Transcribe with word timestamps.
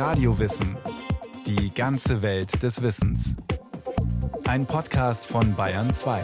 Radiowissen. 0.00 0.78
Die 1.46 1.74
ganze 1.74 2.22
Welt 2.22 2.62
des 2.62 2.80
Wissens. 2.80 3.36
Ein 4.48 4.64
Podcast 4.64 5.26
von 5.26 5.54
Bayern 5.54 5.90
2. 5.90 6.22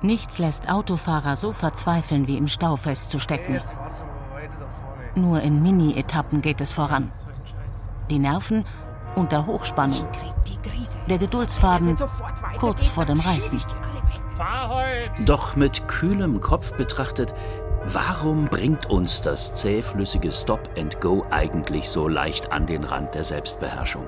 Nichts 0.00 0.38
lässt 0.38 0.70
Autofahrer 0.70 1.36
so 1.36 1.52
verzweifeln, 1.52 2.26
wie 2.26 2.38
im 2.38 2.48
Stau 2.48 2.76
festzustecken. 2.76 3.60
Nur 5.14 5.42
in 5.42 5.62
Mini-Etappen 5.62 6.40
geht 6.40 6.62
es 6.62 6.72
voran. 6.72 7.12
Die 8.08 8.18
Nerven 8.18 8.64
unter 9.14 9.44
Hochspannung. 9.44 10.08
Der 11.10 11.18
Geduldsfaden 11.18 11.98
kurz 12.58 12.88
vor 12.88 13.04
dem 13.04 13.20
Reißen. 13.20 13.60
Doch 15.24 15.56
mit 15.56 15.88
kühlem 15.88 16.40
Kopf 16.40 16.74
betrachtet, 16.74 17.34
warum 17.84 18.46
bringt 18.46 18.86
uns 18.90 19.22
das 19.22 19.54
zähflüssige 19.54 20.32
Stop 20.32 20.68
and 20.78 21.00
Go 21.00 21.24
eigentlich 21.30 21.88
so 21.88 22.08
leicht 22.08 22.52
an 22.52 22.66
den 22.66 22.84
Rand 22.84 23.14
der 23.14 23.24
Selbstbeherrschung? 23.24 24.04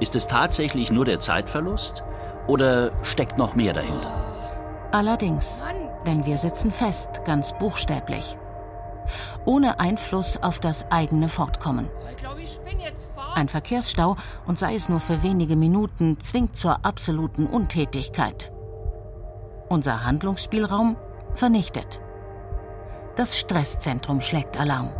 Ist 0.00 0.16
es 0.16 0.26
tatsächlich 0.26 0.90
nur 0.90 1.04
der 1.04 1.20
Zeitverlust 1.20 2.02
oder 2.46 2.92
steckt 3.02 3.38
noch 3.38 3.54
mehr 3.54 3.72
dahinter? 3.72 4.10
Allerdings, 4.92 5.64
denn 6.06 6.26
wir 6.26 6.38
sitzen 6.38 6.70
fest, 6.70 7.24
ganz 7.24 7.56
buchstäblich. 7.58 8.36
Ohne 9.44 9.80
Einfluss 9.80 10.36
auf 10.36 10.58
das 10.58 10.90
eigene 10.90 11.28
Fortkommen. 11.28 11.88
Ein 13.34 13.48
Verkehrsstau, 13.48 14.16
und 14.46 14.58
sei 14.58 14.74
es 14.74 14.88
nur 14.88 15.00
für 15.00 15.22
wenige 15.22 15.56
Minuten, 15.56 16.20
zwingt 16.20 16.56
zur 16.56 16.84
absoluten 16.84 17.46
Untätigkeit. 17.46 18.52
Unser 19.72 20.04
Handlungsspielraum 20.04 20.96
vernichtet. 21.34 22.02
Das 23.16 23.38
Stresszentrum 23.38 24.20
schlägt 24.20 24.58
Alarm. 24.58 24.90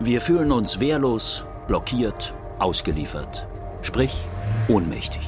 Wir 0.00 0.22
fühlen 0.22 0.52
uns 0.52 0.80
wehrlos, 0.80 1.44
blockiert, 1.66 2.32
ausgeliefert. 2.58 3.46
Sprich, 3.82 4.26
ohnmächtig. 4.68 5.20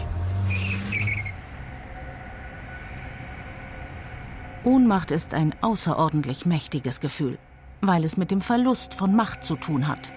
Ohnmacht 4.64 5.11
ist 5.11 5.34
ein 5.34 5.55
außerordentlich 5.61 6.47
mächtiges 6.47 7.01
Gefühl, 7.01 7.36
weil 7.83 8.07
es 8.07 8.17
mit 8.17 8.31
dem 8.31 8.41
Verlust 8.41 8.95
von 8.95 9.14
Macht 9.14 9.45
zu 9.45 9.57
tun 9.57 9.86
hat. 9.86 10.11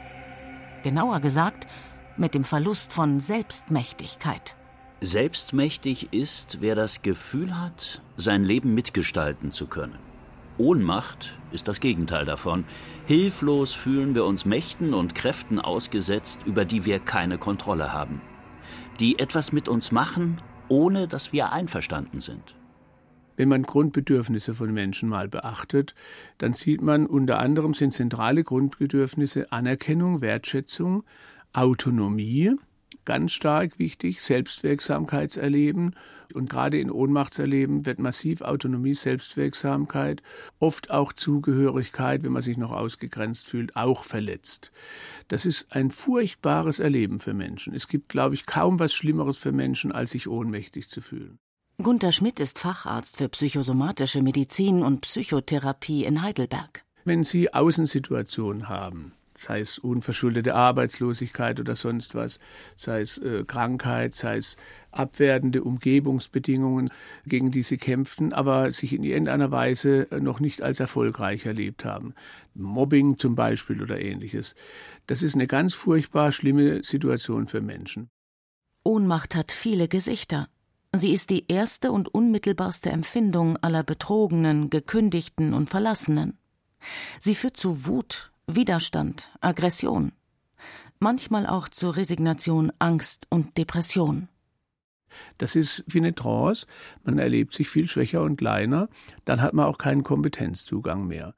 Genauer 0.81 1.19
gesagt, 1.19 1.67
mit 2.15 2.33
dem 2.33 2.45
Verlust 2.45 2.93
von 2.93 3.19
Selbstmächtigkeit. 3.19 4.55
Selbstmächtig 5.01 6.13
ist, 6.13 6.59
wer 6.61 6.73
das 6.73 7.01
Gefühl 7.01 7.59
hat, 7.59 8.01
sein 8.15 8.43
Leben 8.43 8.73
mitgestalten 8.73 9.51
zu 9.51 9.67
können. 9.67 9.99
Ohnmacht 10.57 11.37
ist 11.51 11.67
das 11.67 11.81
Gegenteil 11.81 12.25
davon. 12.25 12.63
Hilflos 13.05 13.73
fühlen 13.73 14.15
wir 14.15 14.23
uns 14.23 14.45
Mächten 14.45 14.93
und 14.93 15.13
Kräften 15.13 15.59
ausgesetzt, 15.59 16.41
über 16.45 16.63
die 16.63 16.85
wir 16.85 16.99
keine 16.99 17.37
Kontrolle 17.37 17.91
haben. 17.91 18.21
Die 19.01 19.19
etwas 19.19 19.51
mit 19.51 19.67
uns 19.67 19.91
machen, 19.91 20.41
ohne 20.69 21.09
dass 21.09 21.33
wir 21.33 21.51
einverstanden 21.51 22.21
sind. 22.21 22.55
Wenn 23.35 23.49
man 23.49 23.63
Grundbedürfnisse 23.63 24.53
von 24.53 24.73
Menschen 24.73 25.09
mal 25.09 25.27
beachtet, 25.27 25.93
dann 26.37 26.53
sieht 26.53 26.81
man, 26.81 27.05
unter 27.05 27.39
anderem 27.39 27.73
sind 27.73 27.93
zentrale 27.93 28.43
Grundbedürfnisse 28.43 29.51
Anerkennung, 29.51 30.21
Wertschätzung, 30.21 31.03
Autonomie, 31.51 32.55
ganz 33.05 33.31
stark 33.31 33.79
wichtig, 33.79 34.21
Selbstwirksamkeitserleben. 34.21 35.95
Und 36.33 36.49
gerade 36.49 36.79
in 36.79 36.91
Ohnmachtserleben 36.91 37.85
wird 37.85 37.99
massiv 37.99 38.41
Autonomie, 38.41 38.93
Selbstwirksamkeit, 38.95 40.21
oft 40.59 40.91
auch 40.91 41.13
Zugehörigkeit, 41.13 42.23
wenn 42.23 42.31
man 42.31 42.41
sich 42.41 42.57
noch 42.57 42.71
ausgegrenzt 42.71 43.47
fühlt, 43.47 43.75
auch 43.75 44.03
verletzt. 44.03 44.71
Das 45.27 45.45
ist 45.45 45.71
ein 45.71 45.91
furchtbares 45.91 46.79
Erleben 46.79 47.19
für 47.19 47.33
Menschen. 47.33 47.73
Es 47.73 47.87
gibt, 47.87 48.09
glaube 48.09 48.35
ich, 48.35 48.45
kaum 48.45 48.79
was 48.79 48.93
Schlimmeres 48.93 49.37
für 49.37 49.51
Menschen, 49.51 49.91
als 49.91 50.11
sich 50.11 50.27
ohnmächtig 50.27 50.89
zu 50.89 51.01
fühlen. 51.01 51.37
Gunther 51.81 52.13
Schmidt 52.13 52.39
ist 52.39 52.57
Facharzt 52.57 53.17
für 53.17 53.27
psychosomatische 53.27 54.21
Medizin 54.21 54.81
und 54.81 55.01
Psychotherapie 55.01 56.05
in 56.05 56.21
Heidelberg. 56.21 56.85
Wenn 57.03 57.23
Sie 57.23 57.53
Außensituationen 57.53 58.69
haben, 58.69 59.13
sei 59.37 59.59
es 59.59 59.77
unverschuldete 59.77 60.55
Arbeitslosigkeit 60.55 61.59
oder 61.59 61.75
sonst 61.75 62.15
was, 62.15 62.39
sei 62.75 63.01
es 63.01 63.17
äh, 63.17 63.43
Krankheit, 63.45 64.15
sei 64.15 64.37
es 64.37 64.57
abwertende 64.91 65.63
Umgebungsbedingungen, 65.63 66.89
gegen 67.25 67.51
die 67.51 67.63
sie 67.63 67.77
kämpften, 67.77 68.33
aber 68.33 68.71
sich 68.71 68.93
in 68.93 69.03
irgendeiner 69.03 69.51
Weise 69.51 70.07
noch 70.19 70.39
nicht 70.39 70.61
als 70.61 70.79
erfolgreich 70.79 71.45
erlebt 71.45 71.85
haben. 71.85 72.13
Mobbing 72.53 73.17
zum 73.17 73.35
Beispiel 73.35 73.81
oder 73.81 73.99
ähnliches. 73.99 74.55
Das 75.07 75.23
ist 75.23 75.35
eine 75.35 75.47
ganz 75.47 75.73
furchtbar 75.73 76.31
schlimme 76.31 76.83
Situation 76.83 77.47
für 77.47 77.61
Menschen. 77.61 78.09
Ohnmacht 78.83 79.35
hat 79.35 79.51
viele 79.51 79.87
Gesichter. 79.87 80.47
Sie 80.93 81.11
ist 81.11 81.29
die 81.29 81.45
erste 81.49 81.91
und 81.91 82.07
unmittelbarste 82.13 82.89
Empfindung 82.89 83.57
aller 83.57 83.83
Betrogenen, 83.83 84.69
Gekündigten 84.69 85.53
und 85.53 85.69
Verlassenen. 85.69 86.37
Sie 87.19 87.35
führt 87.35 87.57
zu 87.57 87.85
Wut, 87.85 88.31
Widerstand, 88.47 89.31
Aggression, 89.41 90.11
manchmal 90.99 91.47
auch 91.47 91.67
zu 91.67 91.89
Resignation, 91.89 92.71
Angst 92.77 93.25
und 93.31 93.57
Depression. 93.57 94.29
Das 95.39 95.55
ist 95.55 95.83
wie 95.87 95.97
eine 95.97 96.13
Trance, 96.13 96.67
man 97.03 97.17
erlebt 97.17 97.53
sich 97.53 97.69
viel 97.69 97.87
schwächer 97.87 98.21
und 98.21 98.37
kleiner, 98.37 98.87
dann 99.25 99.41
hat 99.41 99.55
man 99.55 99.65
auch 99.65 99.79
keinen 99.79 100.03
Kompetenzzugang 100.03 101.07
mehr. 101.07 101.33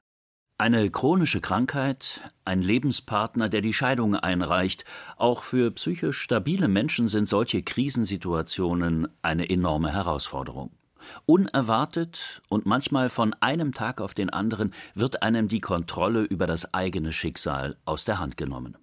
Eine 0.58 0.90
chronische 0.90 1.40
Krankheit, 1.40 2.20
ein 2.44 2.60
Lebenspartner, 2.60 3.48
der 3.48 3.62
die 3.62 3.72
Scheidung 3.72 4.14
einreicht. 4.14 4.84
Auch 5.16 5.44
für 5.44 5.70
psychisch 5.70 6.20
stabile 6.20 6.68
Menschen 6.68 7.08
sind 7.08 7.28
solche 7.28 7.62
Krisensituationen 7.62 9.08
eine 9.22 9.48
enorme 9.48 9.92
Herausforderung. 9.92 10.77
Unerwartet 11.26 12.42
und 12.48 12.66
manchmal 12.66 13.10
von 13.10 13.34
einem 13.34 13.72
Tag 13.72 14.00
auf 14.00 14.14
den 14.14 14.30
anderen 14.30 14.72
wird 14.94 15.22
einem 15.22 15.48
die 15.48 15.60
Kontrolle 15.60 16.22
über 16.22 16.46
das 16.46 16.72
eigene 16.74 17.12
Schicksal 17.12 17.76
aus 17.84 18.04
der 18.04 18.18
Hand 18.18 18.36
genommen. 18.36 18.76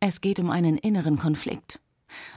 Es 0.00 0.20
geht 0.20 0.38
um 0.38 0.50
einen 0.50 0.76
inneren 0.76 1.18
Konflikt. 1.18 1.80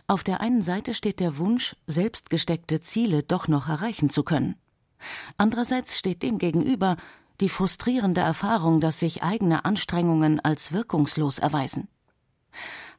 Auf 0.07 0.23
der 0.23 0.41
einen 0.41 0.63
Seite 0.63 0.93
steht 0.93 1.19
der 1.19 1.37
Wunsch, 1.37 1.75
selbst 1.87 2.29
gesteckte 2.29 2.81
Ziele 2.81 3.23
doch 3.23 3.47
noch 3.47 3.69
erreichen 3.69 4.09
zu 4.09 4.23
können. 4.23 4.55
Andererseits 5.37 5.97
steht 5.97 6.23
dem 6.23 6.37
gegenüber 6.37 6.97
die 7.39 7.49
frustrierende 7.49 8.21
Erfahrung, 8.21 8.81
dass 8.81 8.99
sich 8.99 9.23
eigene 9.23 9.65
Anstrengungen 9.65 10.39
als 10.39 10.71
wirkungslos 10.71 11.39
erweisen. 11.39 11.87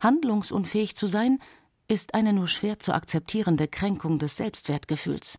Handlungsunfähig 0.01 0.97
zu 0.97 1.07
sein, 1.07 1.39
ist 1.89 2.15
eine 2.15 2.33
nur 2.33 2.49
schwer 2.49 2.79
zu 2.79 2.93
akzeptierende 2.93 3.69
Kränkung 3.69 4.19
des 4.19 4.37
Selbstwertgefühls. 4.37 5.39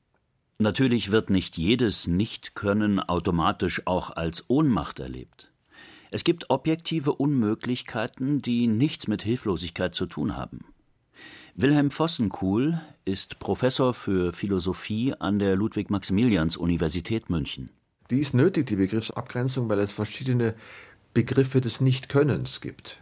Natürlich 0.64 1.12
wird 1.12 1.30
nicht 1.30 1.58
jedes 1.58 2.08
Nichtkönnen 2.08 3.02
automatisch 3.02 3.82
auch 3.84 4.12
als 4.12 4.46
Ohnmacht 4.48 5.02
erlebt. 5.02 5.52
Es 6.10 6.24
gibt 6.24 6.50
objektive 6.50 7.12
Unmöglichkeiten, 7.12 8.42
die 8.42 8.68
nichts 8.68 9.10
mit 9.10 9.24
Hilflosigkeit 9.24 9.94
zu 9.94 10.06
tun 10.06 10.38
haben. 10.38 10.64
Wilhelm 11.54 11.92
Vossenkuhl 11.92 12.80
ist 13.04 13.40
Professor 13.40 13.94
für 13.94 14.32
Philosophie 14.32 15.14
an 15.20 15.38
der 15.38 15.58
Ludwig-Maximilians-Universität 15.58 17.30
München. 17.30 17.70
Die 18.10 18.20
ist 18.20 18.34
nötig, 18.34 18.68
die 18.68 18.78
Begriffsabgrenzung, 18.78 19.68
weil 19.68 19.80
es 19.80 19.92
verschiedene 19.92 20.56
Begriffe 21.14 21.62
des 21.62 21.80
Nichtkönnens 21.82 22.62
gibt. 22.62 23.00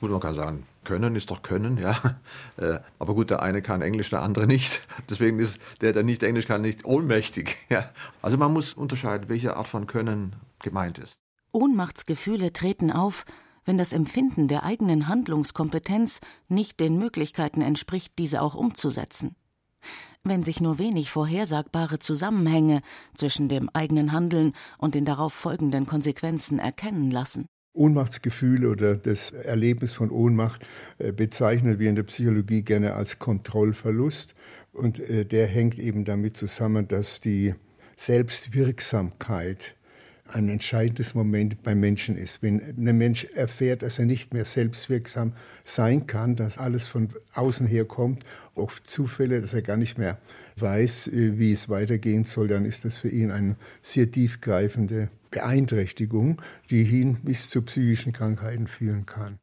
Gut, 0.00 0.10
man 0.10 0.20
kann 0.20 0.34
sagen, 0.34 0.66
Können 0.84 1.16
ist 1.16 1.30
doch 1.30 1.42
Können, 1.42 1.78
ja. 1.78 1.98
Äh, 2.56 2.78
aber 3.00 3.14
gut, 3.14 3.30
der 3.30 3.42
eine 3.42 3.62
kann 3.62 3.82
Englisch, 3.82 4.10
der 4.10 4.22
andere 4.22 4.46
nicht. 4.46 4.86
Deswegen 5.10 5.40
ist 5.40 5.58
der, 5.80 5.92
der 5.92 6.04
nicht 6.04 6.22
Englisch 6.22 6.46
kann, 6.46 6.60
nicht 6.60 6.84
ohnmächtig. 6.84 7.56
Ja. 7.68 7.90
Also 8.22 8.36
man 8.36 8.52
muss 8.52 8.74
unterscheiden, 8.74 9.28
welche 9.28 9.56
Art 9.56 9.66
von 9.66 9.86
Können 9.86 10.36
gemeint 10.62 10.98
ist. 10.98 11.16
Ohnmachtsgefühle 11.52 12.52
treten 12.52 12.92
auf, 12.92 13.24
wenn 13.64 13.78
das 13.78 13.92
Empfinden 13.92 14.46
der 14.46 14.62
eigenen 14.62 15.08
Handlungskompetenz 15.08 16.20
nicht 16.48 16.78
den 16.78 16.98
Möglichkeiten 16.98 17.62
entspricht, 17.62 18.12
diese 18.18 18.42
auch 18.42 18.54
umzusetzen 18.54 19.34
wenn 20.24 20.42
sich 20.42 20.60
nur 20.60 20.78
wenig 20.78 21.10
vorhersagbare 21.10 21.98
Zusammenhänge 21.98 22.80
zwischen 23.14 23.48
dem 23.48 23.68
eigenen 23.72 24.12
Handeln 24.12 24.54
und 24.78 24.94
den 24.94 25.04
darauf 25.04 25.34
folgenden 25.34 25.86
Konsequenzen 25.86 26.58
erkennen 26.58 27.10
lassen. 27.10 27.46
Ohnmachtsgefühl 27.74 28.64
oder 28.66 28.96
das 28.96 29.30
Erlebnis 29.32 29.92
von 29.92 30.10
Ohnmacht 30.10 30.64
äh, 30.98 31.12
bezeichnen 31.12 31.78
wir 31.78 31.90
in 31.90 31.96
der 31.96 32.04
Psychologie 32.04 32.62
gerne 32.62 32.94
als 32.94 33.18
Kontrollverlust. 33.18 34.34
Und 34.72 34.98
äh, 35.00 35.24
der 35.24 35.46
hängt 35.46 35.78
eben 35.78 36.04
damit 36.04 36.36
zusammen, 36.36 36.88
dass 36.88 37.20
die 37.20 37.54
Selbstwirksamkeit 37.96 39.76
ein 40.26 40.48
entscheidendes 40.48 41.14
Moment 41.14 41.62
beim 41.62 41.80
Menschen 41.80 42.16
ist. 42.16 42.42
Wenn 42.42 42.60
ein 42.60 42.96
Mensch 42.96 43.24
erfährt, 43.34 43.82
dass 43.82 43.98
er 43.98 44.06
nicht 44.06 44.32
mehr 44.32 44.44
selbstwirksam 44.44 45.34
sein 45.64 46.06
kann, 46.06 46.34
dass 46.34 46.56
alles 46.58 46.86
von 46.86 47.10
außen 47.34 47.66
her 47.66 47.84
kommt, 47.84 48.24
oft 48.54 48.86
Zufälle, 48.86 49.40
dass 49.40 49.52
er 49.52 49.62
gar 49.62 49.76
nicht 49.76 49.98
mehr 49.98 50.18
weiß, 50.56 51.08
äh, 51.08 51.38
wie 51.38 51.52
es 51.52 51.68
weitergehen 51.68 52.24
soll, 52.24 52.48
dann 52.48 52.64
ist 52.64 52.84
das 52.84 52.98
für 52.98 53.08
ihn 53.08 53.30
eine 53.30 53.56
sehr 53.82 54.10
tiefgreifende 54.10 55.10
Beeinträchtigung, 55.34 56.40
die 56.70 56.84
hin 56.84 57.18
bis 57.22 57.50
zu 57.50 57.62
psychischen 57.62 58.12
Krankheiten 58.12 58.68
führen 58.68 59.04
kann. 59.04 59.38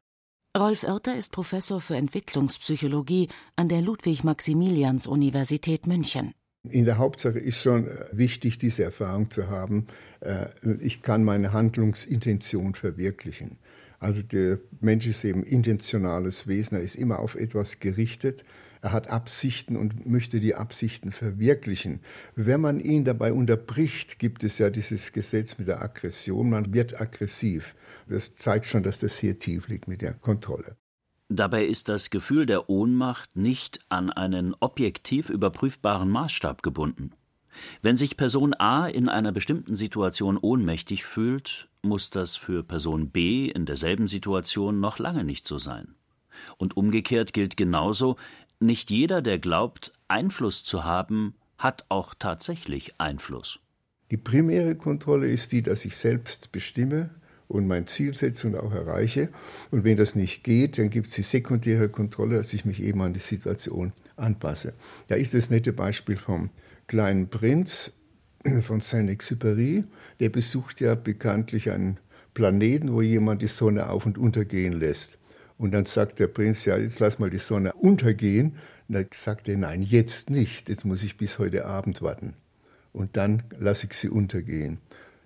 Rolf 0.57 0.83
Oerter 0.83 1.15
ist 1.15 1.31
Professor 1.31 1.79
für 1.79 1.95
Entwicklungspsychologie 1.95 3.29
an 3.55 3.69
der 3.69 3.81
Ludwig-Maximilians-Universität 3.81 5.88
München. 5.88 6.33
In 6.69 6.85
der 6.85 6.97
Hauptsache 6.97 7.39
ist 7.39 7.61
schon 7.61 7.88
äh, 7.88 8.05
wichtig, 8.11 8.57
diese 8.57 8.83
Erfahrung 8.83 9.31
zu 9.31 9.49
haben. 9.49 9.88
Äh, 10.19 10.47
ich 10.79 11.01
kann 11.01 11.23
meine 11.23 11.53
Handlungsintention 11.53 12.75
verwirklichen. 12.75 13.57
Also 13.99 14.21
der 14.21 14.59
Mensch 14.79 15.07
ist 15.07 15.23
eben 15.23 15.44
intentionales 15.44 16.47
Wesen, 16.47 16.77
er 16.77 16.83
ist 16.83 16.95
immer 16.95 17.19
auf 17.19 17.35
etwas 17.35 17.79
gerichtet. 17.79 18.44
Er 18.81 18.92
hat 18.92 19.10
Absichten 19.10 19.78
und 19.78 20.07
möchte 20.07 20.39
die 20.39 20.56
Absichten 20.56 21.12
verwirklichen. 21.12 22.00
Wenn 22.36 22.62
man 22.62 22.80
ihn 22.80 23.06
dabei 23.06 23.31
unterbricht, 23.31 24.18
gibt 24.18 24.44
es 24.44 24.57
ja 24.57 24.72
dieses 24.72 25.12
Gesetz 25.12 25.60
mit 25.60 25.68
der 25.68 25.83
Aggression. 25.83 26.50
Man 26.50 26.74
wird 26.74 27.00
aggressiv. 27.00 27.75
Das 28.10 28.36
zeigt 28.36 28.66
schon, 28.66 28.81
dass 28.81 29.00
das 29.00 29.18
hier 29.18 29.38
tief 29.38 29.68
liegt 29.68 29.88
mit 29.88 30.01
der 30.01 30.13
Kontrolle. 30.13 30.78
Dabei 31.30 31.63
ist 31.63 31.89
das 31.89 32.10
Gefühl 32.10 32.45
der 32.45 32.69
Ohnmacht 32.69 33.38
nicht 33.38 33.80
an 33.88 34.10
einen 34.10 34.56
objektiv 34.60 35.30
überprüfbaren 35.30 36.10
Maßstab 36.10 36.63
gebunden. 36.63 37.13
Wenn 37.81 37.98
sich 37.98 38.18
Person 38.18 38.54
A 38.54 38.88
in 38.88 39.10
einer 39.10 39.31
bestimmten 39.31 39.75
Situation 39.75 40.38
ohnmächtig 40.38 41.06
fühlt, 41.06 41.69
muss 41.83 42.10
das 42.10 42.36
für 42.36 42.63
Person 42.63 43.12
B 43.12 43.48
in 43.48 43.66
derselben 43.66 44.07
Situation 44.07 44.80
noch 44.80 45.00
lange 45.00 45.24
nicht 45.24 45.48
so 45.48 45.57
sein. 45.57 45.95
Und 46.57 46.78
umgekehrt 46.78 47.33
gilt 47.33 47.57
genauso, 47.57 48.16
nicht 48.61 48.89
jeder, 48.89 49.21
der 49.21 49.39
glaubt, 49.39 49.91
Einfluss 50.07 50.63
zu 50.63 50.83
haben, 50.83 51.35
hat 51.57 51.85
auch 51.89 52.13
tatsächlich 52.17 52.95
Einfluss. 52.99 53.59
Die 54.09 54.17
primäre 54.17 54.75
Kontrolle 54.75 55.27
ist 55.27 55.51
die, 55.51 55.61
dass 55.61 55.85
ich 55.85 55.95
selbst 55.95 56.51
bestimme, 56.51 57.11
und 57.51 57.67
mein 57.67 57.85
Ziel 57.87 58.15
setze 58.15 58.47
und 58.47 58.55
auch 58.55 58.73
erreiche. 58.73 59.29
Und 59.69 59.83
wenn 59.83 59.97
das 59.97 60.15
nicht 60.15 60.43
geht, 60.43 60.77
dann 60.77 60.89
gibt 60.89 61.07
es 61.07 61.15
die 61.15 61.21
sekundäre 61.21 61.89
Kontrolle, 61.89 62.37
dass 62.37 62.53
ich 62.53 62.65
mich 62.65 62.81
eben 62.81 63.01
an 63.01 63.13
die 63.13 63.19
Situation 63.19 63.93
anpasse. 64.15 64.73
Da 65.09 65.15
ist 65.15 65.33
das 65.33 65.49
nette 65.49 65.73
Beispiel 65.73 66.17
vom 66.17 66.49
kleinen 66.87 67.29
Prinz 67.29 67.91
von 68.61 68.79
Saint-Exupéry. 68.79 69.83
Der 70.19 70.29
besucht 70.29 70.79
ja 70.79 70.95
bekanntlich 70.95 71.71
einen 71.71 71.97
Planeten, 72.33 72.93
wo 72.93 73.01
jemand 73.01 73.41
die 73.41 73.47
Sonne 73.47 73.89
auf 73.89 74.05
und 74.05 74.17
untergehen 74.17 74.73
lässt. 74.73 75.17
Und 75.61 75.73
dann 75.73 75.85
sagt 75.85 76.17
der 76.17 76.25
Prinz, 76.25 76.65
ja, 76.65 76.75
jetzt 76.75 76.99
lass 76.99 77.19
mal 77.19 77.29
die 77.29 77.37
Sonne 77.37 77.73
untergehen. 77.73 78.55
Und 78.87 78.95
dann 78.95 79.05
sagt 79.13 79.47
er, 79.47 79.57
nein, 79.57 79.83
jetzt 79.83 80.31
nicht. 80.31 80.69
Jetzt 80.69 80.85
muss 80.85 81.03
ich 81.03 81.17
bis 81.17 81.37
heute 81.37 81.65
Abend 81.65 82.01
warten. 82.01 82.33
Und 82.93 83.15
dann 83.15 83.43
lasse 83.59 83.85
ich 83.85 83.93
sie 83.93 84.09
untergehen. 84.09 84.79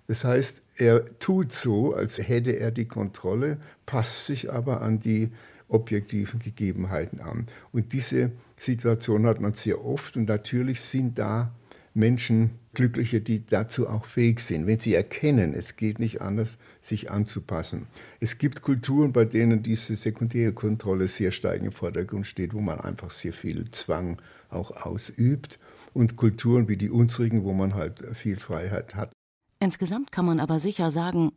Das 0.08 0.24
heißt, 0.24 0.60
er 0.76 1.18
tut 1.20 1.52
so, 1.52 1.94
als 1.94 2.18
hätte 2.18 2.50
er 2.50 2.70
die 2.70 2.84
Kontrolle, 2.84 3.56
passt 3.86 4.26
sich 4.26 4.52
aber 4.52 4.82
an 4.82 5.00
die 5.00 5.30
objektiven 5.68 6.38
Gegebenheiten 6.38 7.22
an. 7.22 7.46
Und 7.72 7.94
diese 7.94 8.30
Situation 8.58 9.24
hat 9.24 9.40
man 9.40 9.54
sehr 9.54 9.82
oft 9.82 10.18
und 10.18 10.28
natürlich 10.28 10.82
sind 10.82 11.18
da 11.18 11.50
Menschen 11.96 12.50
glückliche, 12.74 13.20
die 13.20 13.46
dazu 13.46 13.88
auch 13.88 14.04
fähig 14.04 14.40
sind, 14.40 14.66
wenn 14.66 14.78
sie 14.78 14.94
erkennen, 14.94 15.54
es 15.54 15.76
geht 15.76 15.98
nicht 15.98 16.20
anders, 16.20 16.58
sich 16.80 17.10
anzupassen. 17.10 17.86
Es 18.20 18.38
gibt 18.38 18.62
Kulturen, 18.62 19.12
bei 19.12 19.24
denen 19.24 19.62
diese 19.62 19.96
sekundäre 19.96 20.52
Kontrolle 20.52 21.08
sehr 21.08 21.32
stark 21.32 21.62
im 21.62 21.72
Vordergrund 21.72 22.26
steht, 22.26 22.52
wo 22.52 22.60
man 22.60 22.80
einfach 22.80 23.10
sehr 23.10 23.32
viel 23.32 23.70
Zwang 23.70 24.20
auch 24.50 24.70
ausübt 24.84 25.58
und 25.94 26.16
Kulturen 26.16 26.68
wie 26.68 26.76
die 26.76 26.90
unsrigen, 26.90 27.44
wo 27.44 27.54
man 27.54 27.74
halt 27.74 28.04
viel 28.14 28.36
Freiheit 28.36 28.94
hat. 28.94 29.10
Insgesamt 29.58 30.12
kann 30.12 30.26
man 30.26 30.38
aber 30.38 30.58
sicher 30.58 30.90
sagen, 30.90 31.32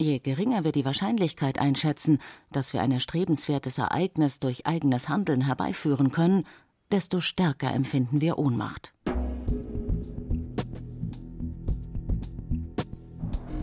je 0.00 0.20
geringer 0.20 0.62
wir 0.62 0.72
die 0.72 0.84
Wahrscheinlichkeit 0.84 1.58
einschätzen, 1.58 2.20
dass 2.52 2.72
wir 2.72 2.80
ein 2.80 2.92
erstrebenswertes 2.92 3.78
Ereignis 3.78 4.38
durch 4.38 4.64
eigenes 4.64 5.08
Handeln 5.08 5.40
herbeiführen 5.40 6.12
können, 6.12 6.44
desto 6.92 7.20
stärker 7.20 7.74
empfinden 7.74 8.20
wir 8.20 8.38
Ohnmacht. 8.38 8.93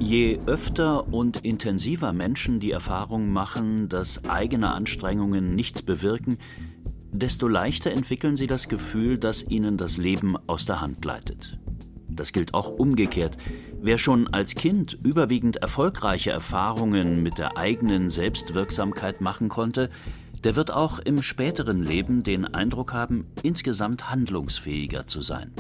Je 0.03 0.39
öfter 0.48 1.13
und 1.13 1.45
intensiver 1.45 2.12
Menschen 2.12 2.59
die 2.59 2.71
Erfahrung 2.71 3.30
machen, 3.30 3.88
dass 3.88 4.25
eigene 4.25 4.74
Anstrengungen 4.74 5.53
nichts 5.53 5.83
bewirken, 5.83 6.39
desto 7.12 7.48
leichter 7.48 7.92
entwickeln 7.92 8.36
sie 8.36 8.48
das 8.48 8.68
Gefühl, 8.68 9.19
dass 9.19 9.44
ihnen 9.48 9.77
das 9.77 9.98
Leben 9.98 10.38
aus 10.48 10.65
der 10.65 10.81
Hand 10.81 11.03
gleitet. 11.03 11.59
Das 12.09 12.33
gilt 12.33 12.56
auch 12.56 12.68
umgekehrt. 12.68 13.38
Wer 13.80 14.00
schon 14.00 14.27
als 14.27 14.56
Kind 14.56 14.98
überwiegend 15.03 15.57
erfolgreiche 15.57 16.31
Erfahrungen 16.31 17.21
mit 17.21 17.38
der 17.38 17.57
eigenen 17.59 18.09
Selbstwirksamkeit 18.09 19.21
machen 19.21 19.50
konnte, 19.50 19.92
der 20.44 20.56
wird 20.56 20.71
auch 20.71 20.98
im 20.98 21.21
späteren 21.21 21.83
Leben 21.83 22.24
den 22.24 22.51
Eindruck 22.51 22.92
haben, 22.92 23.27
insgesamt 23.44 24.09
handlungsfähiger 24.09 25.06
zu 25.06 25.21
sein. 25.21 25.51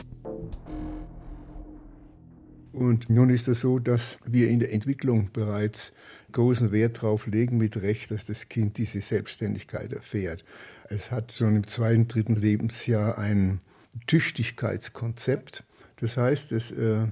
Und 2.73 3.09
nun 3.09 3.29
ist 3.29 3.47
es 3.47 3.61
so, 3.61 3.79
dass 3.79 4.17
wir 4.25 4.49
in 4.49 4.59
der 4.59 4.73
Entwicklung 4.73 5.29
bereits 5.33 5.93
großen 6.31 6.71
Wert 6.71 6.97
darauf 6.97 7.27
legen, 7.27 7.57
mit 7.57 7.81
Recht, 7.81 8.11
dass 8.11 8.25
das 8.25 8.47
Kind 8.47 8.77
diese 8.77 9.01
Selbstständigkeit 9.01 9.91
erfährt. 9.91 10.45
Es 10.89 11.11
hat 11.11 11.33
schon 11.33 11.57
im 11.57 11.67
zweiten, 11.67 12.07
dritten 12.07 12.35
Lebensjahr 12.35 13.17
ein 13.17 13.59
Tüchtigkeitskonzept, 14.07 15.63
das 15.97 16.17
heißt, 16.17 16.51
es 16.53 16.71
äh, 16.71 17.07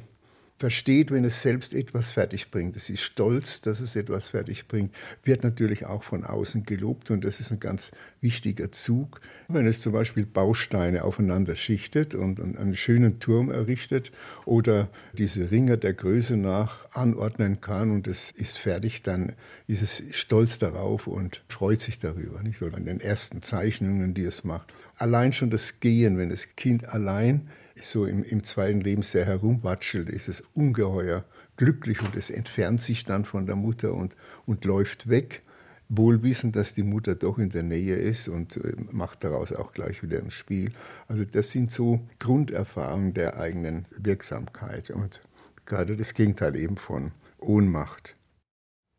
versteht, 0.60 1.10
wenn 1.10 1.24
es 1.24 1.42
selbst 1.42 1.74
etwas 1.74 2.12
fertig 2.12 2.52
bringt. 2.52 2.76
Es 2.76 2.90
ist 2.90 3.02
stolz, 3.02 3.62
dass 3.62 3.80
es 3.80 3.96
etwas 3.96 4.28
fertig 4.28 4.68
bringt, 4.68 4.94
wird 5.24 5.44
natürlich 5.44 5.86
auch 5.86 6.04
von 6.04 6.26
außen 6.26 6.66
gelobt 6.66 7.12
und 7.12 7.24
das 7.24 7.40
ist 7.40 7.52
ein 7.52 7.62
ganz 7.62 7.92
wichtiger 8.20 8.70
Zug. 8.72 9.22
Wenn 9.48 9.66
es 9.66 9.80
zum 9.80 9.94
Beispiel 9.94 10.26
Bausteine 10.26 11.06
aufeinander 11.06 11.56
schichtet 11.56 12.14
und, 12.14 12.42
einen 12.42 12.76
schönen 12.76 13.20
Turm 13.20 13.50
errichtet 13.50 14.12
oder 14.46 14.90
diese 15.14 15.50
Ringe 15.50 15.78
der 15.78 15.94
Größe 15.94 16.36
nach 16.36 16.92
anordnen 16.92 17.62
kann 17.62 17.92
und 17.92 18.08
es 18.08 18.32
ist 18.32 18.58
fertig, 18.58 19.02
dann 19.02 19.34
ist 19.68 19.82
es 19.82 20.04
stolz 20.12 20.60
darauf 20.60 21.08
und 21.08 21.42
freut 21.48 21.80
sich 21.80 22.00
darüber, 22.00 22.44
nicht? 22.44 22.62
Oder 22.62 22.76
an 22.76 22.86
den 22.86 23.00
ersten 23.00 23.42
Zeichnungen, 23.42 24.14
die 24.14 24.24
es 24.24 24.44
macht. 24.44 24.74
Allein 24.98 25.32
schon 25.32 25.50
das 25.50 25.80
Gehen, 25.80 26.18
wenn 26.18 26.30
das 26.30 26.58
Kind 26.58 26.90
allein 26.90 27.48
so 27.81 28.06
im, 28.06 28.24
im 28.24 28.44
zweiten 28.44 28.81
Lebensjahr 28.81 29.26
herumwatschelt, 29.26 30.10
ist 30.10 30.30
es 30.30 30.44
ungeheuer 30.54 31.26
glücklich 31.57 32.02
und 32.02 32.16
es 32.16 32.30
entfernt 32.30 32.81
sich 32.81 33.04
dann 33.04 33.26
von 33.26 33.45
der 33.45 33.56
Mutter 33.56 33.94
und, 33.94 34.16
und 34.45 34.66
läuft 34.66 35.09
weg, 35.09 35.44
wohl 35.90 36.24
wissend, 36.24 36.56
dass 36.56 36.74
die 36.74 36.83
Mutter 36.83 37.16
doch 37.16 37.38
in 37.38 37.50
der 37.50 37.64
Nähe 37.64 37.95
ist 37.95 38.28
und 38.28 38.57
äh, 38.57 38.76
macht 38.92 39.24
daraus 39.24 39.52
auch 39.52 39.74
gleich 39.74 40.04
wieder 40.04 40.19
ein 40.19 40.31
Spiel. 40.31 40.71
Also 41.07 41.26
das 41.26 41.52
sind 41.52 41.71
so 41.71 42.07
Grunderfahrungen 42.19 43.14
der 43.14 43.38
eigenen 43.40 43.86
Wirksamkeit 43.98 44.92
und 44.92 45.21
gerade 45.66 45.98
das 45.98 46.14
Gegenteil 46.14 46.56
eben 46.56 46.78
von 46.78 47.12
Ohnmacht. 47.40 48.16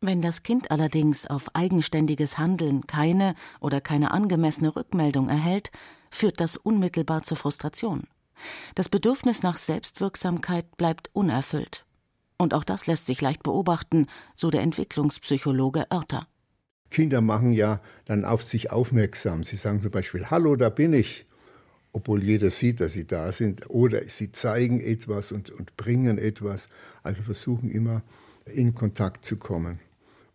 Wenn 0.03 0.21
das 0.21 0.41
Kind 0.43 0.71
allerdings 0.71 1.27
auf 1.27 1.55
eigenständiges 1.55 2.37
Handeln 2.37 2.87
keine 2.87 3.35
oder 3.59 3.81
keine 3.81 4.11
angemessene 4.11 4.75
Rückmeldung 4.75 5.29
erhält, 5.29 5.71
führt 6.09 6.39
das 6.39 6.57
unmittelbar 6.57 7.23
zur 7.23 7.37
Frustration. 7.37 8.07
Das 8.75 8.89
Bedürfnis 8.89 9.43
nach 9.43 9.57
Selbstwirksamkeit 9.57 10.77
bleibt 10.77 11.09
unerfüllt. 11.13 11.85
Und 12.37 12.53
auch 12.53 12.63
das 12.63 12.87
lässt 12.87 13.05
sich 13.05 13.21
leicht 13.21 13.43
beobachten, 13.43 14.07
so 14.35 14.49
der 14.49 14.61
Entwicklungspsychologe 14.61 15.85
Oerter. 15.91 16.27
Kinder 16.89 17.21
machen 17.21 17.53
ja 17.53 17.81
dann 18.05 18.25
auf 18.25 18.43
sich 18.43 18.71
aufmerksam. 18.71 19.43
Sie 19.43 19.55
sagen 19.55 19.81
zum 19.81 19.91
Beispiel, 19.91 20.29
Hallo, 20.29 20.55
da 20.55 20.69
bin 20.69 20.93
ich, 20.93 21.25
obwohl 21.93 22.23
jeder 22.23 22.49
sieht, 22.49 22.79
dass 22.79 22.93
sie 22.93 23.05
da 23.05 23.31
sind. 23.31 23.69
Oder 23.69 24.03
sie 24.07 24.31
zeigen 24.31 24.81
etwas 24.81 25.31
und, 25.31 25.49
und 25.51 25.77
bringen 25.77 26.17
etwas. 26.17 26.67
Also 27.03 27.21
versuchen 27.21 27.69
immer 27.69 28.01
in 28.45 28.75
Kontakt 28.75 29.25
zu 29.25 29.37
kommen. 29.37 29.79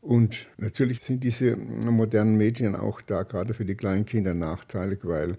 Und 0.01 0.47
natürlich 0.57 1.01
sind 1.01 1.25
diese 1.25 1.57
modernen 1.57 2.37
Medien 2.37 2.77
auch 2.77 3.01
da 3.01 3.25
gerade 3.25 3.53
für 3.55 3.65
die 3.65 3.75
kleinen 3.75 4.05
Kinder 4.05 4.35
nachteilig, 4.35 5.01
weil 5.03 5.37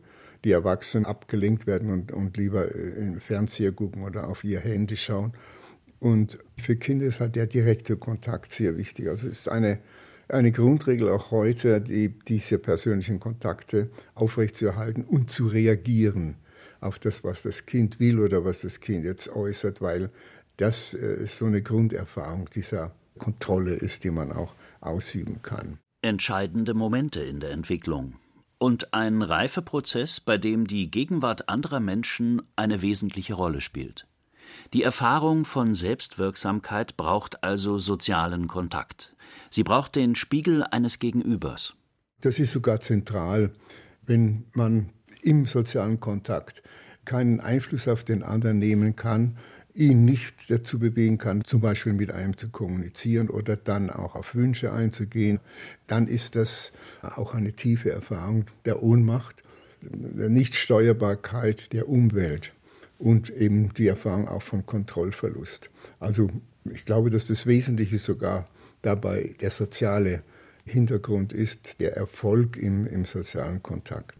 die 0.47 0.53
Erwachsenen 0.53 1.05
abgelenkt 1.05 1.67
werden 1.67 1.91
und, 1.91 2.13
und 2.13 2.37
lieber 2.37 2.73
äh, 2.73 3.05
im 3.05 3.19
Fernseher 3.19 3.73
gucken 3.73 4.03
oder 4.03 4.29
auf 4.29 4.45
ihr 4.45 4.61
Handy 4.61 4.95
schauen. 4.95 5.33
Und 5.99 6.39
für 6.57 6.77
Kinder 6.77 7.05
ist 7.05 7.19
halt 7.19 7.35
der 7.35 7.47
direkte 7.47 7.97
Kontakt 7.97 8.53
sehr 8.53 8.77
wichtig. 8.77 9.09
Also 9.09 9.27
es 9.27 9.39
ist 9.39 9.49
eine, 9.49 9.79
eine 10.29 10.53
Grundregel 10.53 11.09
auch 11.09 11.31
heute, 11.31 11.81
die, 11.81 12.17
diese 12.27 12.59
persönlichen 12.59 13.19
Kontakte 13.19 13.89
aufrechtzuerhalten 14.15 15.03
und 15.03 15.29
zu 15.29 15.47
reagieren 15.47 16.35
auf 16.79 16.97
das, 16.97 17.25
was 17.25 17.41
das 17.41 17.65
Kind 17.65 17.99
will 17.99 18.19
oder 18.19 18.45
was 18.45 18.61
das 18.61 18.79
Kind 18.79 19.03
jetzt 19.03 19.27
äußert, 19.27 19.81
weil 19.81 20.11
das 20.55 20.93
äh, 20.93 21.25
so 21.25 21.45
eine 21.45 21.61
Grunderfahrung 21.61 22.49
dieser 22.51 22.95
Kontrolle 23.17 23.73
ist, 23.73 24.05
die 24.05 24.11
man 24.11 24.31
auch 24.31 24.55
ausüben 24.79 25.41
kann. 25.41 25.79
Entscheidende 26.01 26.73
Momente 26.73 27.19
in 27.19 27.41
der 27.41 27.51
Entwicklung 27.51 28.13
und 28.59 28.93
ein 28.93 29.21
Reifeprozess, 29.21 30.19
bei 30.19 30.37
dem 30.37 30.67
die 30.67 30.89
Gegenwart 30.89 31.49
anderer 31.49 31.79
Menschen 31.79 32.41
eine 32.55 32.81
wesentliche 32.81 33.33
Rolle 33.33 33.61
spielt. 33.61 34.07
Die 34.73 34.83
Erfahrung 34.83 35.45
von 35.45 35.75
Selbstwirksamkeit 35.75 36.97
braucht 36.97 37.43
also 37.43 37.77
sozialen 37.77 38.47
Kontakt. 38.47 39.15
Sie 39.49 39.63
braucht 39.63 39.95
den 39.95 40.15
Spiegel 40.15 40.63
eines 40.63 40.99
Gegenübers. 40.99 41.75
Das 42.21 42.39
ist 42.39 42.51
sogar 42.51 42.79
zentral, 42.79 43.51
wenn 44.05 44.45
man 44.53 44.89
im 45.21 45.45
sozialen 45.45 45.99
Kontakt 45.99 46.63
keinen 47.05 47.39
Einfluss 47.39 47.87
auf 47.87 48.03
den 48.03 48.23
anderen 48.23 48.59
nehmen 48.59 48.95
kann, 48.95 49.37
ihn 49.77 50.05
nicht 50.05 50.49
dazu 50.49 50.79
bewegen 50.79 51.19
kann, 51.19 51.43
zum 51.43 51.61
Beispiel 51.61 51.93
mit 51.93 52.11
einem 52.11 52.35
zu 52.35 52.49
kommunizieren 52.49 53.29
oder 53.29 53.55
dann 53.55 53.91
auch 53.91 54.15
auf 54.15 54.33
Wünsche 54.33 54.73
einzugehen, 54.73 55.39
dann 55.85 56.07
ist 56.07 56.35
das 56.35 56.71
auch 57.01 57.35
eine 57.35 57.53
tiefe 57.53 57.91
Erfahrung 57.91 58.45
der 58.65 58.81
Ohnmacht, 58.81 59.43
der 59.81 60.29
Nichtsteuerbarkeit 60.29 61.71
der 61.73 61.87
Umwelt 61.87 62.53
und 62.97 63.29
eben 63.29 63.71
die 63.75 63.87
Erfahrung 63.87 64.27
auch 64.27 64.41
von 64.41 64.65
Kontrollverlust. 64.65 65.69
Also 65.99 66.31
ich 66.65 66.85
glaube, 66.85 67.11
dass 67.11 67.27
das 67.27 67.45
Wesentliche 67.45 67.99
sogar 67.99 68.47
dabei 68.81 69.35
der 69.41 69.51
soziale 69.51 70.23
Hintergrund 70.65 71.33
ist, 71.33 71.79
der 71.79 71.95
Erfolg 71.95 72.57
im, 72.57 72.87
im 72.87 73.05
sozialen 73.05 73.61
Kontakt. 73.61 74.15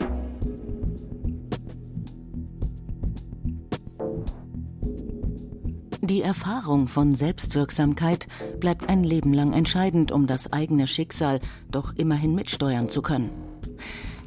Die 6.10 6.22
Erfahrung 6.22 6.88
von 6.88 7.16
Selbstwirksamkeit 7.16 8.30
bleibt 8.62 8.88
ein 8.88 9.04
Leben 9.04 9.34
lang 9.34 9.52
entscheidend, 9.52 10.14
um 10.14 10.26
das 10.26 10.54
eigene 10.54 10.88
Schicksal 10.88 11.42
doch 11.70 11.94
immerhin 11.98 12.34
mitsteuern 12.34 12.88
zu 12.88 13.02
können. 13.02 13.30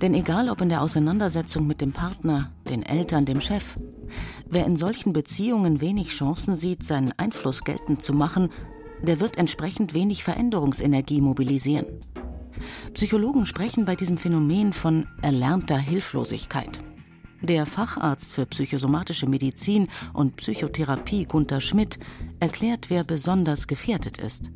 Denn 0.03 0.13
egal 0.13 0.51
ob 0.51 0.61
in 0.61 0.69
der 0.69 0.83
Auseinandersetzung 0.83 1.67
mit 1.67 1.81
dem 1.81 1.93
Partner, 1.93 2.53
den 2.69 2.83
Eltern, 2.83 3.25
dem 3.25 3.41
Chef, 3.41 3.79
wer 4.47 4.67
in 4.67 4.77
solchen 4.77 5.15
Beziehungen 5.15 5.81
wenig 5.81 6.11
Chancen 6.11 6.55
sieht, 6.55 6.85
seinen 6.85 7.13
Einfluss 7.17 7.65
geltend 7.65 8.03
zu 8.03 8.13
machen, 8.13 8.51
der 9.01 9.19
wird 9.19 9.39
entsprechend 9.39 9.95
wenig 9.95 10.23
Veränderungsenergie 10.23 11.23
mobilisieren. 11.23 11.87
Psychologen 12.93 13.47
sprechen 13.47 13.87
bei 13.87 13.97
diesem 13.97 14.19
Phänomen 14.19 14.75
von 14.75 15.07
erlernter 15.23 15.79
Hilflosigkeit. 15.79 16.79
Der 17.43 17.65
Facharzt 17.65 18.35
für 18.35 18.47
psychosomatische 18.47 19.27
Medizin 19.27 19.89
und 20.13 20.37
Psychotherapie 20.37 21.25
Gunther 21.25 21.61
Schmidt 21.61 21.99
erklärt, 22.39 22.91
wer 22.91 23.03
besonders 23.05 23.67
gefährdet 23.67 24.19
ist. 24.19 24.51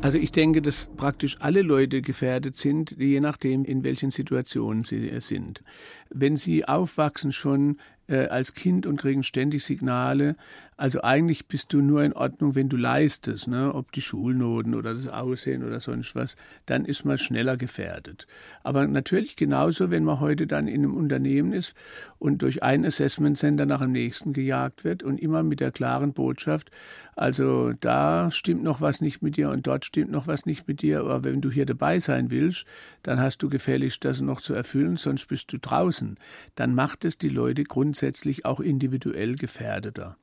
Also 0.00 0.18
ich 0.18 0.32
denke, 0.32 0.62
dass 0.62 0.88
praktisch 0.96 1.36
alle 1.40 1.62
Leute 1.62 2.02
gefährdet 2.02 2.56
sind, 2.56 2.96
je 2.98 3.20
nachdem, 3.20 3.64
in 3.64 3.84
welchen 3.84 4.10
Situationen 4.10 4.82
sie 4.82 5.12
sind. 5.20 5.62
Wenn 6.10 6.36
sie 6.36 6.64
aufwachsen 6.66 7.30
schon 7.30 7.76
äh, 8.08 8.26
als 8.26 8.54
Kind 8.54 8.86
und 8.86 8.96
kriegen 8.96 9.22
ständig 9.22 9.64
Signale. 9.64 10.36
Also 10.76 11.02
eigentlich 11.02 11.46
bist 11.46 11.72
du 11.72 11.82
nur 11.82 12.02
in 12.02 12.14
Ordnung, 12.14 12.54
wenn 12.54 12.68
du 12.68 12.76
leistest, 12.76 13.46
ne? 13.46 13.74
ob 13.74 13.92
die 13.92 14.00
Schulnoten 14.00 14.74
oder 14.74 14.94
das 14.94 15.06
Aussehen 15.06 15.64
oder 15.64 15.80
sonst 15.80 16.14
was, 16.14 16.36
dann 16.66 16.86
ist 16.86 17.04
man 17.04 17.18
schneller 17.18 17.56
gefährdet. 17.56 18.26
Aber 18.62 18.86
natürlich 18.86 19.36
genauso, 19.36 19.90
wenn 19.90 20.02
man 20.02 20.20
heute 20.20 20.46
dann 20.46 20.68
in 20.68 20.82
einem 20.82 20.96
Unternehmen 20.96 21.52
ist 21.52 21.76
und 22.18 22.40
durch 22.42 22.62
ein 22.62 22.86
Assessment 22.86 23.36
Center 23.36 23.66
nach 23.66 23.80
dem 23.80 23.92
nächsten 23.92 24.32
gejagt 24.32 24.82
wird 24.82 25.02
und 25.02 25.20
immer 25.20 25.42
mit 25.42 25.60
der 25.60 25.72
klaren 25.72 26.14
Botschaft, 26.14 26.70
also 27.14 27.74
da 27.74 28.30
stimmt 28.30 28.62
noch 28.62 28.80
was 28.80 29.02
nicht 29.02 29.20
mit 29.20 29.36
dir 29.36 29.50
und 29.50 29.66
dort 29.66 29.84
stimmt 29.84 30.10
noch 30.10 30.26
was 30.26 30.46
nicht 30.46 30.66
mit 30.66 30.80
dir, 30.80 31.00
aber 31.00 31.22
wenn 31.24 31.42
du 31.42 31.50
hier 31.50 31.66
dabei 31.66 31.98
sein 32.00 32.30
willst, 32.30 32.64
dann 33.02 33.20
hast 33.20 33.42
du 33.42 33.50
gefälligst 33.50 34.04
das 34.06 34.22
noch 34.22 34.40
zu 34.40 34.54
erfüllen, 34.54 34.96
sonst 34.96 35.26
bist 35.26 35.52
du 35.52 35.58
draußen. 35.58 36.16
Dann 36.54 36.74
macht 36.74 37.04
es 37.04 37.18
die 37.18 37.28
Leute 37.28 37.64
grundsätzlich 37.64 38.46
auch 38.46 38.60
individuell 38.60 39.36
gefährdeter. 39.36 40.16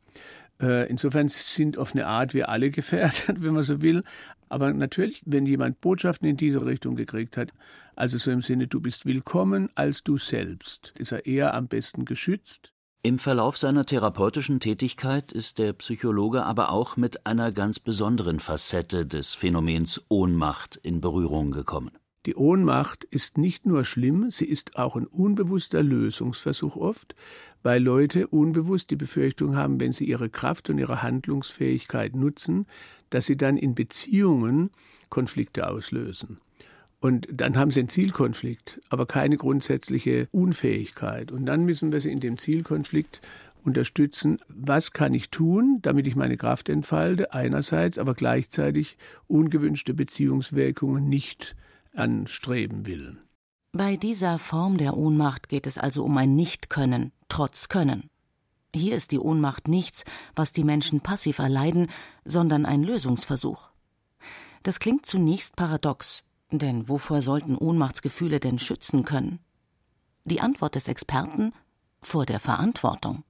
Äh, 0.62 0.89
insofern 0.89 1.28
sind 1.30 1.78
auf 1.78 1.94
eine 1.94 2.08
Art 2.08 2.34
wir 2.34 2.50
alle 2.50 2.70
gefährdet, 2.72 3.42
wenn 3.42 3.54
man 3.54 3.63
so 3.63 3.82
will. 3.82 4.04
Aber 4.50 4.74
natürlich, 4.74 5.22
wenn 5.25 5.46
jemand 5.46 5.80
Botschaften 5.82 6.28
in 6.28 6.38
diese 6.38 6.66
Richtung 6.66 6.96
gekriegt 6.96 7.38
hat, 7.38 7.51
also 7.96 8.18
so 8.18 8.32
im 8.32 8.42
Sinne, 8.42 8.68
du 8.68 8.82
bist 8.82 9.06
willkommen 9.06 9.70
als 9.75 10.04
du 10.04 10.18
selbst, 10.18 10.94
ist 10.98 11.12
er 11.12 11.25
eher 11.25 11.54
am 11.54 11.68
besten 11.68 12.06
geschützt 12.06 12.74
im 13.01 13.18
Verlauf 13.18 13.58
seiner 13.58 13.86
therapeutischen 13.86 14.60
Tätigkeit 14.60 15.32
ist 15.32 15.58
der 15.58 15.72
Psychologe 15.72 16.44
aber 16.44 16.70
auch 16.70 16.98
mit 16.98 17.25
einer 17.25 17.54
ganz 17.54 17.80
besonderen 17.80 18.42
Facette 18.42 19.06
des 19.06 19.36
Phänomens 19.36 20.04
Ohnmacht 20.10 20.75
in 20.75 21.00
Berührung 21.00 21.51
gekommen. 21.51 21.92
Die 22.25 22.35
Ohnmacht 22.35 23.05
ist 23.05 23.38
nicht 23.38 23.65
nur 23.65 23.85
schlimm, 23.85 24.29
sie 24.29 24.45
ist 24.45 24.77
auch 24.77 24.97
ein 24.97 25.07
unbewusster 25.07 25.81
Lösungsversuch 25.81 26.75
oft, 26.75 27.15
weil 27.63 27.81
Leute 27.81 28.27
unbewusst 28.27 28.89
die 28.91 28.97
Befürchtung 28.97 29.55
haben, 29.55 29.79
wenn 29.79 29.93
sie 29.93 30.05
ihre 30.05 30.29
Kraft 30.29 30.69
und 30.69 30.77
ihre 30.77 31.01
Handlungsfähigkeit 31.01 32.15
nutzen, 32.15 32.65
dass 33.09 33.25
sie 33.25 33.38
dann 33.38 33.55
in 33.57 33.73
Beziehungen 33.73 34.69
Konflikte 35.09 35.67
auslösen. 35.69 36.39
Und 36.99 37.29
dann 37.31 37.57
haben 37.57 37.71
sie 37.71 37.79
einen 37.79 37.89
Zielkonflikt, 37.89 38.81
aber 38.89 39.05
keine 39.05 39.38
grundsätzliche 39.38 40.27
Unfähigkeit. 40.31 41.31
Und 41.31 41.45
dann 41.45 41.63
müssen 41.63 41.93
wir 41.93 42.01
sie 42.01 42.11
in 42.11 42.19
dem 42.19 42.38
Zielkonflikt 42.38 43.21
unterstützen. 43.63 44.39
Was 44.49 44.91
kann 44.91 45.13
ich 45.13 45.29
tun, 45.29 45.79
damit 45.81 46.07
ich 46.07 46.17
meine 46.17 46.35
Kraft 46.35 46.67
entfalte, 46.67 47.33
einerseits, 47.33 47.97
aber 47.97 48.13
gleichzeitig 48.13 48.97
ungewünschte 49.27 49.93
Beziehungswirkungen 49.93 51.07
nicht 51.07 51.55
anstreben 52.00 52.86
will. 52.86 53.18
Bei 53.72 53.98
dieser 53.98 54.39
Form 54.39 54.77
der 54.77 54.98
Ohnmacht 54.98 55.50
geht 55.50 55.68
es 55.68 55.77
also 55.77 56.03
um 56.03 56.18
ein 56.18 56.36
Nicht-Können, 56.36 57.12
trotz 57.27 57.70
Können. 57.70 58.10
Hier 58.75 58.96
ist 58.96 59.12
die 59.12 59.20
Ohnmacht 59.20 59.68
nichts, 59.68 60.03
was 60.36 60.51
die 60.51 60.63
Menschen 60.63 61.01
passiv 61.01 61.39
erleiden, 61.39 61.88
sondern 62.25 62.65
ein 62.65 62.84
Lösungsversuch. 62.84 63.70
Das 64.63 64.79
klingt 64.79 65.06
zunächst 65.06 65.56
paradox, 65.56 66.24
denn 66.51 66.89
wovor 66.89 67.22
sollten 67.22 67.56
Ohnmachtsgefühle 67.56 68.39
denn 68.39 68.60
schützen 68.60 69.06
können? 69.06 69.39
Die 70.25 70.41
Antwort 70.41 70.75
des 70.75 70.88
Experten 70.88 71.53
vor 72.01 72.25
der 72.25 72.39
Verantwortung. 72.39 73.24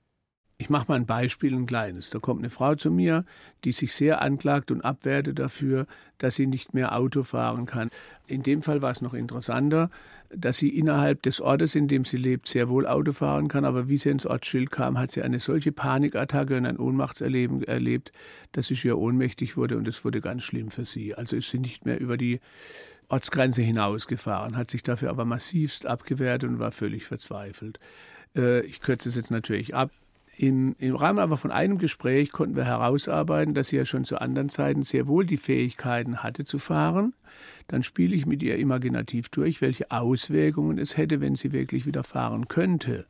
Ich 0.61 0.69
mache 0.69 0.85
mal 0.89 0.95
ein 0.95 1.05
Beispiel, 1.05 1.55
ein 1.55 1.65
kleines. 1.65 2.09
Da 2.09 2.19
kommt 2.19 2.41
eine 2.41 2.49
Frau 2.49 2.75
zu 2.75 2.91
mir, 2.91 3.23
die 3.63 3.71
sich 3.71 3.93
sehr 3.93 4.21
anklagt 4.21 4.71
und 4.71 4.81
abwertet 4.81 5.39
dafür, 5.39 5.87
dass 6.17 6.35
sie 6.35 6.47
nicht 6.47 6.73
mehr 6.73 6.97
Auto 6.97 7.23
fahren 7.23 7.65
kann. 7.65 7.89
In 8.29 8.43
dem 8.43 8.61
Fall 8.61 8.81
war 8.83 8.91
es 8.91 9.01
noch 9.01 9.15
interessanter, 9.15 9.89
dass 10.29 10.57
sie 10.57 10.69
innerhalb 10.69 11.23
des 11.23 11.41
Ortes, 11.41 11.73
in 11.73 11.87
dem 11.87 12.05
sie 12.05 12.17
lebt, 12.17 12.47
sehr 12.47 12.69
wohl 12.69 12.85
Auto 12.85 13.11
fahren 13.11 13.47
kann. 13.47 13.65
Aber 13.65 13.89
wie 13.89 13.97
sie 13.97 14.09
ins 14.09 14.27
Ortsschild 14.27 14.69
kam, 14.69 14.99
hat 14.99 15.09
sie 15.09 15.23
eine 15.23 15.39
solche 15.39 15.71
Panikattacke 15.71 16.55
und 16.55 16.67
ein 16.67 16.77
Ohnmachtserleben 16.77 17.63
erlebt, 17.63 18.11
dass 18.51 18.67
sie 18.67 18.75
schier 18.75 18.99
ohnmächtig 18.99 19.57
wurde 19.57 19.77
und 19.77 19.87
es 19.87 20.05
wurde 20.05 20.21
ganz 20.21 20.43
schlimm 20.43 20.69
für 20.69 20.85
sie. 20.85 21.15
Also 21.15 21.35
ist 21.35 21.49
sie 21.49 21.57
nicht 21.57 21.85
mehr 21.85 21.99
über 21.99 22.17
die 22.17 22.39
Ortsgrenze 23.07 23.63
hinausgefahren, 23.63 24.55
hat 24.55 24.69
sich 24.69 24.83
dafür 24.83 25.09
aber 25.09 25.25
massivst 25.25 25.87
abgewehrt 25.87 26.43
und 26.43 26.59
war 26.59 26.71
völlig 26.71 27.05
verzweifelt. 27.05 27.79
Äh, 28.35 28.61
ich 28.61 28.81
kürze 28.81 29.09
es 29.09 29.15
jetzt 29.15 29.31
natürlich 29.31 29.73
ab. 29.73 29.89
Im, 30.41 30.73
Im 30.79 30.95
Rahmen 30.95 31.19
aber 31.19 31.35
von 31.35 31.51
einem 31.51 31.79
Gespräch 31.79 32.31
konnten 32.31 32.55
wir 32.55 32.63
herausarbeiten, 32.63 33.53
dass 33.53 33.67
sie 33.67 33.75
ja 33.75 33.83
schon 33.83 34.05
zu 34.05 34.21
anderen 34.21 34.47
Zeiten 34.47 34.83
sehr 34.83 35.05
wohl 35.05 35.25
die 35.25 35.35
Fähigkeiten 35.35 36.23
hatte 36.23 36.45
zu 36.45 36.59
fahren. 36.59 37.13
Dann 37.67 37.83
spiele 37.83 38.15
ich 38.15 38.25
mit 38.25 38.41
ihr 38.41 38.57
imaginativ 38.57 39.27
durch, 39.27 39.59
welche 39.59 39.91
Auswirkungen 39.91 40.77
es 40.77 40.95
hätte, 40.95 41.19
wenn 41.19 41.35
sie 41.35 41.51
wirklich 41.51 41.85
wieder 41.85 42.05
fahren 42.05 42.47
könnte. 42.47 43.05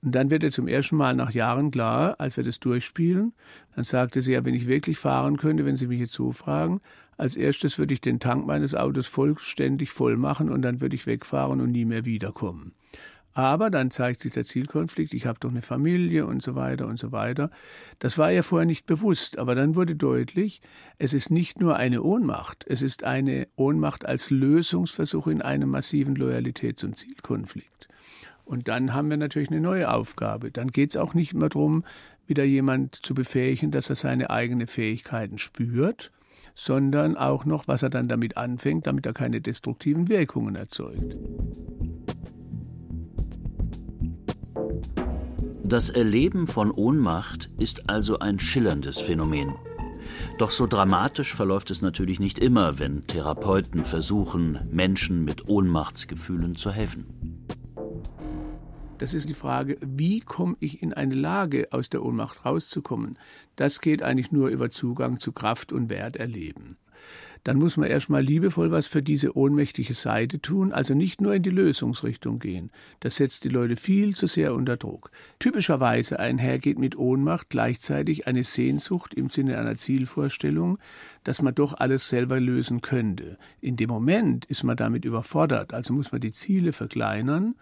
Und 0.00 0.14
dann 0.14 0.30
wird 0.30 0.44
ihr 0.44 0.50
zum 0.50 0.66
ersten 0.66 0.96
Mal 0.96 1.14
nach 1.14 1.32
Jahren 1.32 1.70
klar, 1.70 2.14
als 2.20 2.38
wir 2.38 2.44
das 2.44 2.58
durchspielen, 2.58 3.34
dann 3.74 3.84
sagte 3.84 4.22
sie 4.22 4.32
ja, 4.32 4.42
wenn 4.46 4.54
ich 4.54 4.66
wirklich 4.66 4.96
fahren 4.96 5.36
könnte, 5.36 5.66
wenn 5.66 5.76
Sie 5.76 5.88
mich 5.88 6.00
jetzt 6.00 6.14
so 6.14 6.32
fragen, 6.32 6.80
als 7.18 7.36
erstes 7.36 7.78
würde 7.78 7.92
ich 7.92 8.00
den 8.00 8.18
Tank 8.18 8.46
meines 8.46 8.74
Autos 8.74 9.06
vollständig 9.06 9.90
voll 9.90 10.16
machen 10.16 10.48
und 10.48 10.62
dann 10.62 10.80
würde 10.80 10.96
ich 10.96 11.06
wegfahren 11.06 11.60
und 11.60 11.72
nie 11.72 11.84
mehr 11.84 12.06
wiederkommen. 12.06 12.72
Aber 13.36 13.68
dann 13.68 13.90
zeigt 13.90 14.22
sich 14.22 14.32
der 14.32 14.44
Zielkonflikt, 14.44 15.12
ich 15.12 15.26
habe 15.26 15.38
doch 15.38 15.50
eine 15.50 15.60
Familie 15.60 16.24
und 16.24 16.42
so 16.42 16.54
weiter 16.54 16.86
und 16.86 16.98
so 16.98 17.12
weiter. 17.12 17.50
Das 17.98 18.16
war 18.16 18.30
ja 18.30 18.40
vorher 18.40 18.64
nicht 18.64 18.86
bewusst, 18.86 19.38
aber 19.38 19.54
dann 19.54 19.76
wurde 19.76 19.94
deutlich, 19.94 20.62
es 20.96 21.12
ist 21.12 21.30
nicht 21.30 21.60
nur 21.60 21.76
eine 21.76 22.02
Ohnmacht, 22.02 22.64
es 22.66 22.80
ist 22.80 23.04
eine 23.04 23.46
Ohnmacht 23.54 24.06
als 24.06 24.30
Lösungsversuch 24.30 25.26
in 25.26 25.42
einem 25.42 25.68
massiven 25.68 26.16
Loyalitäts- 26.16 26.82
und 26.82 26.98
Zielkonflikt. 26.98 27.88
Und 28.46 28.68
dann 28.68 28.94
haben 28.94 29.10
wir 29.10 29.18
natürlich 29.18 29.50
eine 29.50 29.60
neue 29.60 29.92
Aufgabe. 29.92 30.50
Dann 30.50 30.68
geht 30.68 30.92
es 30.92 30.96
auch 30.96 31.12
nicht 31.12 31.34
mehr 31.34 31.50
darum, 31.50 31.84
wieder 32.26 32.44
jemand 32.44 32.94
zu 32.94 33.12
befähigen, 33.12 33.70
dass 33.70 33.90
er 33.90 33.96
seine 33.96 34.30
eigenen 34.30 34.66
Fähigkeiten 34.66 35.36
spürt, 35.36 36.10
sondern 36.54 37.18
auch 37.18 37.44
noch, 37.44 37.68
was 37.68 37.82
er 37.82 37.90
dann 37.90 38.08
damit 38.08 38.38
anfängt, 38.38 38.86
damit 38.86 39.04
er 39.04 39.12
keine 39.12 39.42
destruktiven 39.42 40.08
Wirkungen 40.08 40.54
erzeugt. 40.54 41.18
Das 45.68 45.88
Erleben 45.88 46.46
von 46.46 46.70
Ohnmacht 46.70 47.50
ist 47.58 47.90
also 47.90 48.20
ein 48.20 48.38
schillerndes 48.38 49.00
Phänomen. 49.00 49.56
Doch 50.38 50.52
so 50.52 50.68
dramatisch 50.68 51.34
verläuft 51.34 51.72
es 51.72 51.82
natürlich 51.82 52.20
nicht 52.20 52.38
immer, 52.38 52.78
wenn 52.78 53.08
Therapeuten 53.08 53.84
versuchen, 53.84 54.60
Menschen 54.70 55.24
mit 55.24 55.48
Ohnmachtsgefühlen 55.48 56.54
zu 56.54 56.70
helfen. 56.70 57.44
Das 58.98 59.12
ist 59.12 59.28
die 59.28 59.34
Frage, 59.34 59.76
wie 59.80 60.20
komme 60.20 60.54
ich 60.60 60.82
in 60.82 60.92
eine 60.92 61.16
Lage, 61.16 61.66
aus 61.72 61.90
der 61.90 62.04
Ohnmacht 62.04 62.44
rauszukommen? 62.44 63.18
Das 63.56 63.80
geht 63.80 64.04
eigentlich 64.04 64.30
nur 64.30 64.50
über 64.50 64.70
Zugang 64.70 65.18
zu 65.18 65.32
Kraft 65.32 65.72
und 65.72 65.90
Wert 65.90 66.14
erleben 66.14 66.76
dann 67.46 67.58
muss 67.58 67.76
man 67.76 67.88
erstmal 67.88 68.22
liebevoll 68.22 68.72
was 68.72 68.88
für 68.88 69.04
diese 69.04 69.36
ohnmächtige 69.36 69.94
Seite 69.94 70.40
tun, 70.40 70.72
also 70.72 70.94
nicht 70.94 71.20
nur 71.20 71.32
in 71.32 71.44
die 71.44 71.50
Lösungsrichtung 71.50 72.40
gehen. 72.40 72.72
Das 72.98 73.14
setzt 73.14 73.44
die 73.44 73.48
Leute 73.48 73.76
viel 73.76 74.16
zu 74.16 74.26
sehr 74.26 74.52
unter 74.52 74.76
Druck. 74.76 75.12
Typischerweise 75.38 76.18
einhergeht 76.18 76.76
mit 76.76 76.98
Ohnmacht 76.98 77.48
gleichzeitig 77.48 78.26
eine 78.26 78.42
Sehnsucht 78.42 79.14
im 79.14 79.30
Sinne 79.30 79.58
einer 79.58 79.76
Zielvorstellung, 79.76 80.80
dass 81.22 81.40
man 81.40 81.54
doch 81.54 81.74
alles 81.74 82.08
selber 82.08 82.40
lösen 82.40 82.82
könnte. 82.82 83.38
In 83.60 83.76
dem 83.76 83.90
Moment 83.90 84.46
ist 84.46 84.64
man 84.64 84.76
damit 84.76 85.04
überfordert, 85.04 85.72
also 85.72 85.94
muss 85.94 86.10
man 86.10 86.20
die 86.20 86.32
Ziele 86.32 86.72
verkleinern 86.72 87.54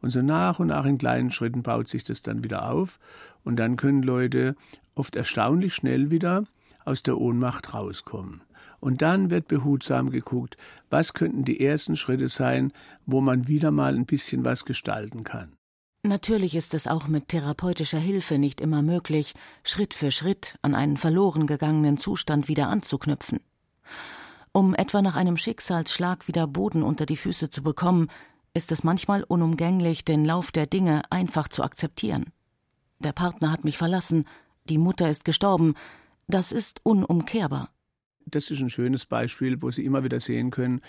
und 0.00 0.10
so 0.10 0.22
nach 0.22 0.60
und 0.60 0.68
nach 0.68 0.84
in 0.84 0.98
kleinen 0.98 1.32
Schritten 1.32 1.64
baut 1.64 1.88
sich 1.88 2.04
das 2.04 2.22
dann 2.22 2.44
wieder 2.44 2.70
auf 2.70 3.00
und 3.42 3.56
dann 3.56 3.74
können 3.74 4.04
Leute 4.04 4.54
oft 4.94 5.16
erstaunlich 5.16 5.74
schnell 5.74 6.12
wieder 6.12 6.44
aus 6.84 7.02
der 7.02 7.18
Ohnmacht 7.18 7.74
rauskommen. 7.74 8.40
Und 8.82 9.00
dann 9.00 9.30
wird 9.30 9.46
behutsam 9.46 10.10
geguckt, 10.10 10.56
was 10.90 11.14
könnten 11.14 11.44
die 11.44 11.64
ersten 11.64 11.94
Schritte 11.94 12.26
sein, 12.26 12.72
wo 13.06 13.20
man 13.20 13.46
wieder 13.46 13.70
mal 13.70 13.94
ein 13.94 14.06
bisschen 14.06 14.44
was 14.44 14.64
gestalten 14.64 15.22
kann. 15.22 15.52
Natürlich 16.02 16.56
ist 16.56 16.74
es 16.74 16.88
auch 16.88 17.06
mit 17.06 17.28
therapeutischer 17.28 18.00
Hilfe 18.00 18.38
nicht 18.38 18.60
immer 18.60 18.82
möglich, 18.82 19.34
Schritt 19.62 19.94
für 19.94 20.10
Schritt 20.10 20.58
an 20.62 20.74
einen 20.74 20.96
verloren 20.96 21.46
gegangenen 21.46 21.96
Zustand 21.96 22.48
wieder 22.48 22.66
anzuknüpfen. 22.66 23.38
Um 24.50 24.74
etwa 24.74 25.00
nach 25.00 25.14
einem 25.14 25.36
Schicksalsschlag 25.36 26.26
wieder 26.26 26.48
Boden 26.48 26.82
unter 26.82 27.06
die 27.06 27.16
Füße 27.16 27.50
zu 27.50 27.62
bekommen, 27.62 28.08
ist 28.52 28.72
es 28.72 28.82
manchmal 28.82 29.22
unumgänglich, 29.22 30.04
den 30.04 30.24
Lauf 30.24 30.50
der 30.50 30.66
Dinge 30.66 31.02
einfach 31.08 31.46
zu 31.46 31.62
akzeptieren. 31.62 32.32
Der 32.98 33.12
Partner 33.12 33.52
hat 33.52 33.62
mich 33.62 33.78
verlassen, 33.78 34.26
die 34.68 34.78
Mutter 34.78 35.08
ist 35.08 35.24
gestorben, 35.24 35.74
das 36.26 36.50
ist 36.50 36.80
unumkehrbar. 36.82 37.70
Das 38.26 38.50
ist 38.50 38.60
ein 38.60 38.70
schönes 38.70 39.06
Beispiel, 39.06 39.62
wo 39.62 39.70
Sie 39.70 39.84
immer 39.84 40.04
wieder 40.04 40.20
sehen 40.20 40.50
können, 40.50 40.80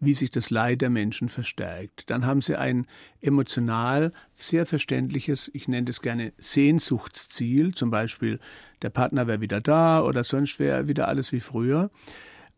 wie 0.00 0.14
sich 0.14 0.30
das 0.30 0.50
Leid 0.50 0.80
der 0.80 0.90
Menschen 0.90 1.28
verstärkt. 1.28 2.10
Dann 2.10 2.26
haben 2.26 2.40
Sie 2.40 2.56
ein 2.56 2.86
emotional 3.20 4.12
sehr 4.34 4.66
verständliches, 4.66 5.50
ich 5.54 5.68
nenne 5.68 5.84
das 5.84 6.00
gerne 6.00 6.32
Sehnsuchtsziel, 6.38 7.74
zum 7.74 7.90
Beispiel 7.90 8.38
der 8.82 8.90
Partner 8.90 9.26
wäre 9.26 9.40
wieder 9.40 9.60
da 9.60 10.02
oder 10.02 10.24
sonst 10.24 10.58
wäre 10.58 10.88
wieder 10.88 11.08
alles 11.08 11.32
wie 11.32 11.40
früher. 11.40 11.90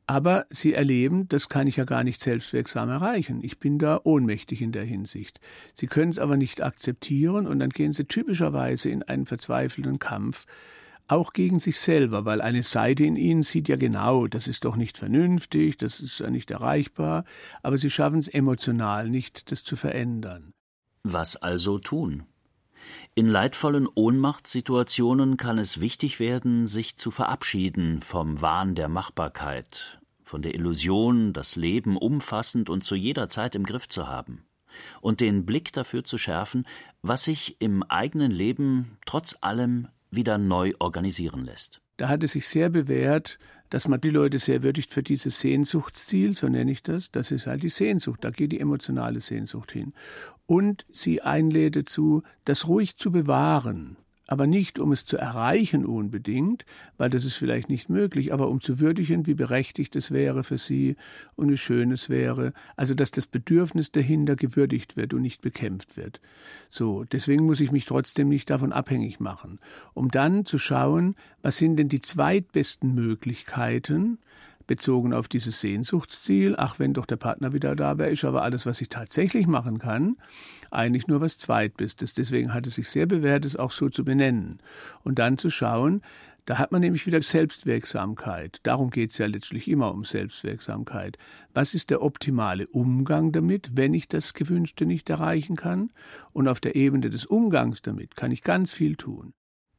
Aber 0.06 0.44
Sie 0.50 0.74
erleben, 0.74 1.28
das 1.28 1.48
kann 1.48 1.66
ich 1.66 1.76
ja 1.76 1.84
gar 1.84 2.04
nicht 2.04 2.20
selbstwirksam 2.20 2.90
erreichen. 2.90 3.40
Ich 3.42 3.58
bin 3.58 3.78
da 3.78 4.00
ohnmächtig 4.04 4.60
in 4.60 4.72
der 4.72 4.84
Hinsicht. 4.84 5.40
Sie 5.72 5.86
können 5.86 6.10
es 6.10 6.18
aber 6.18 6.36
nicht 6.36 6.62
akzeptieren 6.62 7.46
und 7.46 7.58
dann 7.58 7.70
gehen 7.70 7.92
Sie 7.92 8.04
typischerweise 8.04 8.90
in 8.90 9.02
einen 9.02 9.24
verzweifelten 9.24 9.98
Kampf 9.98 10.44
auch 11.08 11.32
gegen 11.32 11.58
sich 11.58 11.78
selber, 11.78 12.24
weil 12.24 12.40
eine 12.40 12.62
Seite 12.62 13.04
in 13.04 13.16
ihnen 13.16 13.42
sieht 13.42 13.68
ja 13.68 13.76
genau, 13.76 14.26
das 14.26 14.48
ist 14.48 14.64
doch 14.64 14.76
nicht 14.76 14.96
vernünftig, 14.96 15.76
das 15.76 16.00
ist 16.00 16.20
ja 16.20 16.30
nicht 16.30 16.50
erreichbar, 16.50 17.24
aber 17.62 17.76
sie 17.76 17.90
schaffen 17.90 18.18
es 18.18 18.28
emotional 18.28 19.10
nicht, 19.10 19.50
das 19.50 19.64
zu 19.64 19.76
verändern. 19.76 20.52
Was 21.02 21.36
also 21.36 21.78
tun? 21.78 22.24
In 23.14 23.28
leidvollen 23.28 23.86
Ohnmachtssituationen 23.86 25.36
kann 25.36 25.58
es 25.58 25.80
wichtig 25.80 26.20
werden, 26.20 26.66
sich 26.66 26.96
zu 26.96 27.10
verabschieden 27.10 28.00
vom 28.00 28.40
Wahn 28.40 28.74
der 28.74 28.88
Machbarkeit, 28.88 30.00
von 30.22 30.42
der 30.42 30.54
Illusion, 30.54 31.32
das 31.32 31.56
Leben 31.56 31.96
umfassend 31.96 32.70
und 32.70 32.82
zu 32.82 32.94
jeder 32.94 33.28
Zeit 33.28 33.54
im 33.54 33.64
Griff 33.64 33.88
zu 33.88 34.08
haben, 34.08 34.44
und 35.00 35.20
den 35.20 35.46
Blick 35.46 35.72
dafür 35.72 36.04
zu 36.04 36.18
schärfen, 36.18 36.66
was 37.02 37.24
sich 37.24 37.56
im 37.60 37.82
eigenen 37.84 38.32
Leben 38.32 38.98
trotz 39.06 39.36
allem 39.40 39.88
wieder 40.16 40.38
neu 40.38 40.72
organisieren 40.78 41.44
lässt. 41.44 41.80
Da 41.96 42.08
hat 42.08 42.24
es 42.24 42.32
sich 42.32 42.48
sehr 42.48 42.70
bewährt, 42.70 43.38
dass 43.70 43.88
man 43.88 44.00
die 44.00 44.10
Leute 44.10 44.38
sehr 44.38 44.62
würdigt 44.62 44.90
für 44.90 45.02
dieses 45.02 45.40
Sehnsuchtsziel, 45.40 46.34
so 46.34 46.48
nenne 46.48 46.72
ich 46.72 46.82
das. 46.82 47.10
Das 47.10 47.30
ist 47.30 47.46
halt 47.46 47.62
die 47.62 47.68
Sehnsucht, 47.68 48.24
da 48.24 48.30
geht 48.30 48.52
die 48.52 48.60
emotionale 48.60 49.20
Sehnsucht 49.20 49.72
hin. 49.72 49.94
Und 50.46 50.86
sie 50.90 51.22
einlädt 51.22 51.76
dazu, 51.76 52.22
das 52.44 52.68
ruhig 52.68 52.96
zu 52.96 53.10
bewahren 53.10 53.96
aber 54.26 54.46
nicht 54.46 54.78
um 54.78 54.92
es 54.92 55.04
zu 55.04 55.16
erreichen 55.16 55.84
unbedingt, 55.84 56.64
weil 56.96 57.10
das 57.10 57.24
ist 57.24 57.36
vielleicht 57.36 57.68
nicht 57.68 57.88
möglich, 57.88 58.32
aber 58.32 58.48
um 58.48 58.60
zu 58.60 58.80
würdigen, 58.80 59.26
wie 59.26 59.34
berechtigt 59.34 59.96
es 59.96 60.10
wäre 60.10 60.44
für 60.44 60.58
sie 60.58 60.96
und 61.36 61.50
wie 61.50 61.56
schön 61.56 61.92
es 61.92 62.08
wäre, 62.08 62.52
also 62.76 62.94
dass 62.94 63.10
das 63.10 63.26
Bedürfnis 63.26 63.92
dahinter 63.92 64.36
gewürdigt 64.36 64.96
wird 64.96 65.14
und 65.14 65.22
nicht 65.22 65.42
bekämpft 65.42 65.96
wird. 65.96 66.20
So, 66.68 67.04
deswegen 67.04 67.44
muss 67.44 67.60
ich 67.60 67.72
mich 67.72 67.84
trotzdem 67.84 68.28
nicht 68.28 68.50
davon 68.50 68.72
abhängig 68.72 69.20
machen, 69.20 69.58
um 69.92 70.10
dann 70.10 70.44
zu 70.44 70.58
schauen, 70.58 71.14
was 71.42 71.58
sind 71.58 71.76
denn 71.76 71.88
die 71.88 72.00
zweitbesten 72.00 72.94
Möglichkeiten, 72.94 74.18
bezogen 74.66 75.12
auf 75.12 75.28
dieses 75.28 75.60
Sehnsuchtsziel, 75.60 76.54
ach, 76.56 76.78
wenn 76.78 76.94
doch 76.94 77.06
der 77.06 77.16
Partner 77.16 77.52
wieder 77.52 77.76
da 77.76 77.98
wäre, 77.98 78.10
ist 78.10 78.24
aber 78.24 78.42
alles, 78.42 78.66
was 78.66 78.80
ich 78.80 78.88
tatsächlich 78.88 79.46
machen 79.46 79.78
kann, 79.78 80.16
eigentlich 80.70 81.06
nur 81.06 81.20
was 81.20 81.38
Zweitbestes. 81.38 82.12
Deswegen 82.12 82.52
hat 82.54 82.66
es 82.66 82.76
sich 82.76 82.88
sehr 82.88 83.06
bewährt, 83.06 83.44
es 83.44 83.56
auch 83.56 83.70
so 83.70 83.88
zu 83.88 84.04
benennen. 84.04 84.58
Und 85.02 85.18
dann 85.18 85.38
zu 85.38 85.50
schauen, 85.50 86.02
da 86.46 86.58
hat 86.58 86.72
man 86.72 86.82
nämlich 86.82 87.06
wieder 87.06 87.22
Selbstwirksamkeit. 87.22 88.60
Darum 88.64 88.90
geht 88.90 89.12
es 89.12 89.18
ja 89.18 89.26
letztlich 89.26 89.66
immer 89.66 89.92
um 89.92 90.04
Selbstwirksamkeit. 90.04 91.16
Was 91.54 91.74
ist 91.74 91.88
der 91.88 92.02
optimale 92.02 92.66
Umgang 92.66 93.32
damit, 93.32 93.70
wenn 93.74 93.94
ich 93.94 94.08
das 94.08 94.34
Gewünschte 94.34 94.84
nicht 94.84 95.08
erreichen 95.08 95.56
kann? 95.56 95.90
Und 96.32 96.48
auf 96.48 96.60
der 96.60 96.76
Ebene 96.76 97.08
des 97.08 97.24
Umgangs 97.24 97.80
damit 97.80 98.14
kann 98.14 98.30
ich 98.30 98.42
ganz 98.42 98.72
viel 98.72 98.96
tun. 98.96 99.32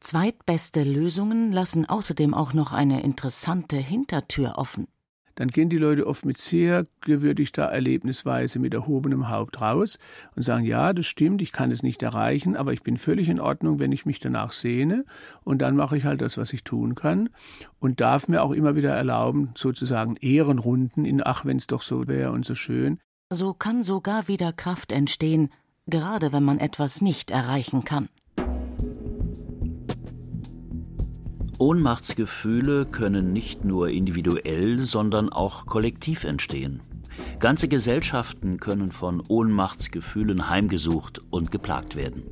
Zweitbeste 0.05 0.83
Lösungen 0.83 1.51
lassen 1.51 1.89
außerdem 1.89 2.35
auch 2.35 2.53
noch 2.53 2.73
eine 2.73 3.01
interessante 3.01 3.77
Hintertür 3.77 4.53
offen. 4.55 4.87
Dann 5.33 5.47
gehen 5.47 5.67
die 5.67 5.79
Leute 5.79 6.05
oft 6.05 6.25
mit 6.25 6.37
sehr 6.37 6.85
gewürdigter 7.01 7.63
Erlebnisweise 7.63 8.59
mit 8.59 8.75
erhobenem 8.75 9.29
Haupt 9.29 9.61
raus 9.61 9.97
und 10.35 10.43
sagen, 10.43 10.63
ja, 10.63 10.93
das 10.93 11.07
stimmt, 11.07 11.41
ich 11.41 11.51
kann 11.51 11.71
es 11.71 11.81
nicht 11.81 12.03
erreichen, 12.03 12.55
aber 12.55 12.71
ich 12.71 12.83
bin 12.83 12.97
völlig 12.97 13.29
in 13.29 13.39
Ordnung, 13.39 13.79
wenn 13.79 13.91
ich 13.91 14.05
mich 14.05 14.19
danach 14.19 14.51
sehne 14.51 15.05
und 15.43 15.63
dann 15.63 15.75
mache 15.75 15.97
ich 15.97 16.05
halt 16.05 16.21
das, 16.21 16.37
was 16.37 16.53
ich 16.53 16.63
tun 16.63 16.93
kann 16.93 17.29
und 17.79 17.99
darf 17.99 18.27
mir 18.27 18.43
auch 18.43 18.51
immer 18.51 18.75
wieder 18.75 18.93
erlauben, 18.93 19.53
sozusagen 19.55 20.17
Ehrenrunden 20.17 21.05
in 21.05 21.25
Ach, 21.25 21.45
wenn 21.45 21.57
es 21.57 21.65
doch 21.65 21.81
so 21.81 22.07
wäre 22.07 22.31
und 22.31 22.45
so 22.45 22.53
schön. 22.53 22.99
So 23.31 23.55
kann 23.55 23.83
sogar 23.83 24.27
wieder 24.27 24.53
Kraft 24.53 24.91
entstehen, 24.91 25.49
gerade 25.87 26.31
wenn 26.31 26.43
man 26.43 26.59
etwas 26.59 27.01
nicht 27.01 27.31
erreichen 27.31 27.85
kann. 27.85 28.07
Ohnmachtsgefühle 31.57 32.85
können 32.85 33.31
nicht 33.31 33.63
nur 33.63 33.89
individuell, 33.89 34.79
sondern 34.79 35.29
auch 35.29 35.65
kollektiv 35.65 36.25
entstehen. 36.25 36.81
Ganze 37.39 37.69
Gesellschaften 37.69 38.59
können 38.59 38.91
von 38.91 39.23
Ohnmachtsgefühlen 39.25 40.49
heimgesucht 40.49 41.21
und 41.29 41.51
geplagt 41.51 41.95
werden. 41.95 42.23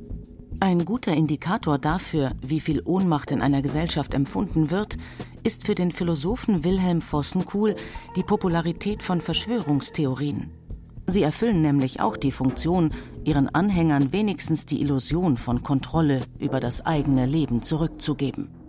Ein 0.60 0.84
guter 0.84 1.14
Indikator 1.14 1.78
dafür, 1.78 2.32
wie 2.42 2.60
viel 2.60 2.82
Ohnmacht 2.84 3.30
in 3.30 3.40
einer 3.40 3.62
Gesellschaft 3.62 4.12
empfunden 4.12 4.70
wird, 4.70 4.98
ist 5.42 5.66
für 5.66 5.74
den 5.74 5.90
Philosophen 5.90 6.62
Wilhelm 6.62 7.00
Vossenkuhl 7.00 7.76
die 8.16 8.22
Popularität 8.22 9.02
von 9.02 9.22
Verschwörungstheorien. 9.22 10.50
Sie 11.06 11.22
erfüllen 11.22 11.62
nämlich 11.62 12.00
auch 12.00 12.16
die 12.18 12.30
Funktion, 12.30 12.92
ihren 13.24 13.48
Anhängern 13.54 14.12
wenigstens 14.12 14.66
die 14.66 14.80
Illusion 14.82 15.36
von 15.38 15.62
Kontrolle 15.62 16.20
über 16.38 16.60
das 16.60 16.84
eigene 16.84 17.26
Leben 17.26 17.62
zurückzugeben 17.62 18.63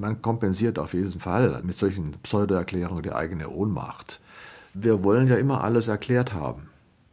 man 0.00 0.22
kompensiert 0.22 0.78
auf 0.78 0.94
jeden 0.94 1.20
Fall 1.20 1.60
mit 1.62 1.76
solchen 1.76 2.12
Pseudoerklärungen 2.22 3.02
die 3.02 3.12
eigene 3.12 3.48
Ohnmacht. 3.48 4.20
Wir 4.72 5.04
wollen 5.04 5.28
ja 5.28 5.36
immer 5.36 5.62
alles 5.62 5.88
erklärt 5.88 6.32
haben. 6.32 6.68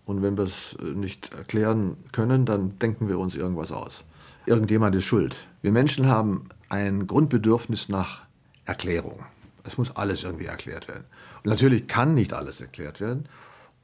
Und 0.06 0.22
wenn 0.22 0.38
wir 0.38 0.46
es 0.46 0.78
nicht 0.82 1.34
erklären 1.34 1.98
können, 2.14 2.46
dann 2.46 2.80
denken 2.80 3.10
wir 3.10 3.20
uns 3.20 3.36
irgendwas 3.36 3.74
aus. 3.74 4.06
Irgendjemand 4.46 4.96
ist 4.96 5.04
schuld. 5.04 5.36
Wir 5.62 5.74
Menschen 5.74 6.08
haben 6.08 6.48
ein 6.70 7.08
Grundbedürfnis 7.08 7.90
nach 7.90 8.24
Erklärung. 8.66 9.20
Es 9.66 9.78
muss 9.78 9.94
alles 9.98 10.24
irgendwie 10.24 10.46
erklärt 10.46 10.88
werden. 10.88 11.04
Und 11.44 11.50
natürlich 11.50 11.88
kann 11.88 12.14
nicht 12.14 12.34
alles 12.34 12.62
erklärt 12.62 13.02
werden. 13.02 13.26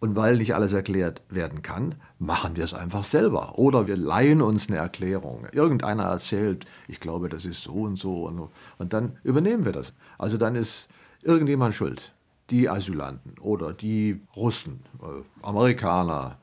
Und 0.03 0.17
weil 0.17 0.35
nicht 0.35 0.53
alles 0.53 0.73
erklärt 0.73 1.21
werden 1.29 1.61
kann, 1.61 1.95
machen 2.19 2.57
wir 2.57 2.65
es 2.65 2.73
einfach 2.73 3.05
selber. 3.05 3.57
Oder 3.57 3.87
wir 3.87 3.95
leihen 3.95 4.41
uns 4.41 4.67
eine 4.67 4.75
Erklärung. 4.75 5.47
Irgendeiner 5.53 6.03
erzählt, 6.03 6.65
ich 6.89 6.99
glaube, 6.99 7.29
das 7.29 7.45
ist 7.45 7.63
so 7.63 7.71
und 7.71 7.95
so. 7.95 8.25
Und, 8.25 8.49
und 8.79 8.91
dann 8.91 9.17
übernehmen 9.23 9.63
wir 9.63 9.71
das. 9.71 9.93
Also 10.17 10.35
dann 10.35 10.55
ist 10.55 10.89
irgendjemand 11.21 11.73
schuld. 11.73 12.13
Die 12.49 12.67
Asylanten 12.67 13.39
oder 13.39 13.71
die 13.71 14.19
Russen, 14.35 14.81
äh, 15.01 15.23
Amerikaner 15.41 16.37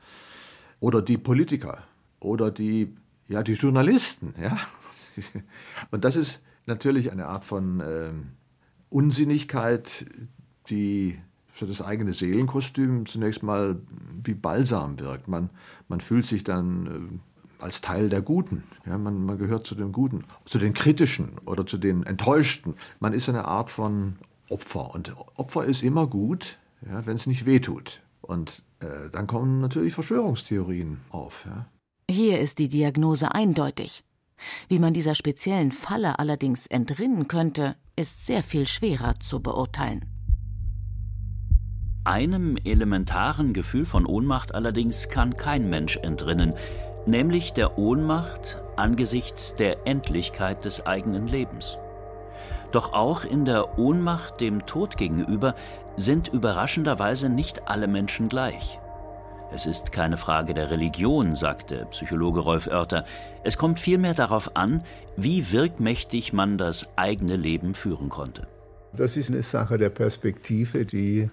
oder 0.80 1.02
die 1.02 1.18
Politiker 1.18 1.82
oder 2.18 2.50
die 2.50 2.96
Ja, 3.28 3.42
die 3.42 3.52
Journalisten, 3.52 4.32
ja. 4.42 4.56
Und 5.90 6.06
das 6.06 6.16
ist 6.16 6.40
natürlich 6.64 7.12
eine 7.12 7.26
Art 7.26 7.44
von 7.44 7.80
äh, 7.80 8.10
Unsinnigkeit, 8.88 10.06
die 10.70 11.18
für 11.60 11.66
das 11.66 11.82
eigene 11.82 12.14
Seelenkostüm 12.14 13.04
zunächst 13.04 13.42
mal 13.42 13.78
wie 14.24 14.32
Balsam 14.32 14.98
wirkt. 14.98 15.28
Man, 15.28 15.50
man 15.88 16.00
fühlt 16.00 16.24
sich 16.24 16.42
dann 16.42 17.20
äh, 17.58 17.62
als 17.62 17.82
Teil 17.82 18.08
der 18.08 18.22
Guten. 18.22 18.64
Ja, 18.86 18.96
man, 18.96 19.26
man 19.26 19.36
gehört 19.36 19.66
zu 19.66 19.74
den 19.74 19.92
Guten, 19.92 20.24
zu 20.46 20.58
den 20.58 20.72
Kritischen 20.72 21.32
oder 21.44 21.66
zu 21.66 21.76
den 21.76 22.04
Enttäuschten. 22.04 22.76
Man 22.98 23.12
ist 23.12 23.28
eine 23.28 23.44
Art 23.44 23.68
von 23.68 24.16
Opfer. 24.48 24.94
Und 24.94 25.14
Opfer 25.36 25.66
ist 25.66 25.82
immer 25.82 26.06
gut, 26.06 26.56
ja, 26.88 27.04
wenn 27.04 27.16
es 27.16 27.26
nicht 27.26 27.44
wehtut. 27.44 28.00
Und 28.22 28.62
äh, 28.80 29.10
dann 29.12 29.26
kommen 29.26 29.60
natürlich 29.60 29.92
Verschwörungstheorien 29.92 31.02
auf. 31.10 31.44
Ja. 31.44 31.66
Hier 32.10 32.40
ist 32.40 32.58
die 32.58 32.70
Diagnose 32.70 33.34
eindeutig. 33.34 34.02
Wie 34.68 34.78
man 34.78 34.94
dieser 34.94 35.14
speziellen 35.14 35.72
Falle 35.72 36.18
allerdings 36.18 36.66
entrinnen 36.68 37.28
könnte, 37.28 37.76
ist 37.96 38.24
sehr 38.24 38.42
viel 38.42 38.66
schwerer 38.66 39.20
zu 39.20 39.42
beurteilen. 39.42 40.06
Einem 42.10 42.56
elementaren 42.64 43.52
Gefühl 43.52 43.86
von 43.86 44.04
Ohnmacht 44.04 44.52
allerdings 44.52 45.10
kann 45.10 45.36
kein 45.36 45.70
Mensch 45.70 45.96
entrinnen, 45.96 46.54
nämlich 47.06 47.52
der 47.52 47.78
Ohnmacht 47.78 48.60
angesichts 48.74 49.54
der 49.54 49.86
Endlichkeit 49.86 50.64
des 50.64 50.84
eigenen 50.84 51.28
Lebens. 51.28 51.78
Doch 52.72 52.94
auch 52.94 53.22
in 53.22 53.44
der 53.44 53.78
Ohnmacht 53.78 54.40
dem 54.40 54.66
Tod 54.66 54.96
gegenüber 54.96 55.54
sind 55.94 56.26
überraschenderweise 56.26 57.28
nicht 57.28 57.68
alle 57.68 57.86
Menschen 57.86 58.28
gleich. 58.28 58.80
Es 59.54 59.66
ist 59.66 59.92
keine 59.92 60.16
Frage 60.16 60.52
der 60.52 60.68
Religion, 60.72 61.36
sagte 61.36 61.86
Psychologe 61.92 62.40
Rolf 62.40 62.66
Oerter. 62.66 63.04
Es 63.44 63.56
kommt 63.56 63.78
vielmehr 63.78 64.14
darauf 64.14 64.56
an, 64.56 64.82
wie 65.16 65.52
wirkmächtig 65.52 66.32
man 66.32 66.58
das 66.58 66.88
eigene 66.96 67.36
Leben 67.36 67.72
führen 67.72 68.08
konnte. 68.08 68.48
Das 68.96 69.16
ist 69.16 69.30
eine 69.30 69.44
Sache 69.44 69.78
der 69.78 69.90
Perspektive, 69.90 70.84
die 70.84 71.30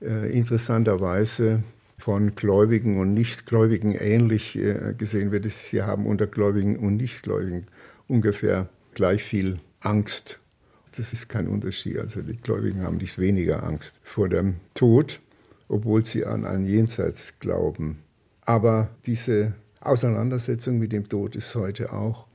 interessanterweise 0.00 1.62
von 1.98 2.34
Gläubigen 2.34 2.98
und 2.98 3.14
Nichtgläubigen 3.14 3.92
ähnlich 3.92 4.56
äh, 4.58 4.94
gesehen 4.96 5.32
wird. 5.32 5.50
Sie 5.50 5.82
haben 5.82 6.06
unter 6.06 6.26
Gläubigen 6.26 6.76
und 6.76 6.96
Nichtgläubigen 6.96 7.66
ungefähr 8.08 8.68
gleich 8.94 9.22
viel 9.22 9.60
Angst 9.80 10.40
das 10.98 11.12
ist 11.12 11.28
kein 11.28 11.48
Unterschied. 11.48 11.98
Also 11.98 12.22
die 12.22 12.36
Gläubigen 12.36 12.82
haben 12.82 12.98
nicht 12.98 13.18
weniger 13.18 13.64
Angst 13.64 14.00
vor 14.02 14.28
dem 14.28 14.56
Tod, 14.74 15.20
obwohl 15.68 16.04
sie 16.04 16.24
an 16.24 16.44
ein 16.44 16.66
Jenseits 16.66 17.38
glauben. 17.40 18.00
Aber 18.42 18.90
diese 19.06 19.54
Auseinandersetzung 19.80 20.78
mit 20.78 20.92
dem 20.92 21.08
Tod 21.08 21.36
ist 21.36 21.54
heute 21.54 21.92
auch 21.92 22.26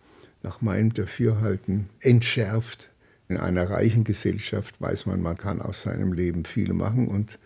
nach 0.44 0.62
meinem 0.62 0.94
Dafürhalten 0.94 1.90
entschärft. 2.00 2.90
In 3.30 3.38
einer 3.38 3.70
reichen 3.70 4.04
Gesellschaft 4.04 4.82
weiß 4.82 5.06
man, 5.06 5.22
man 5.22 5.38
kann 5.38 5.62
aus 5.62 5.84
seinem 5.84 6.14
Leben 6.14 6.46
viel 6.46 6.74
machen 6.74 7.08
und 7.08 7.38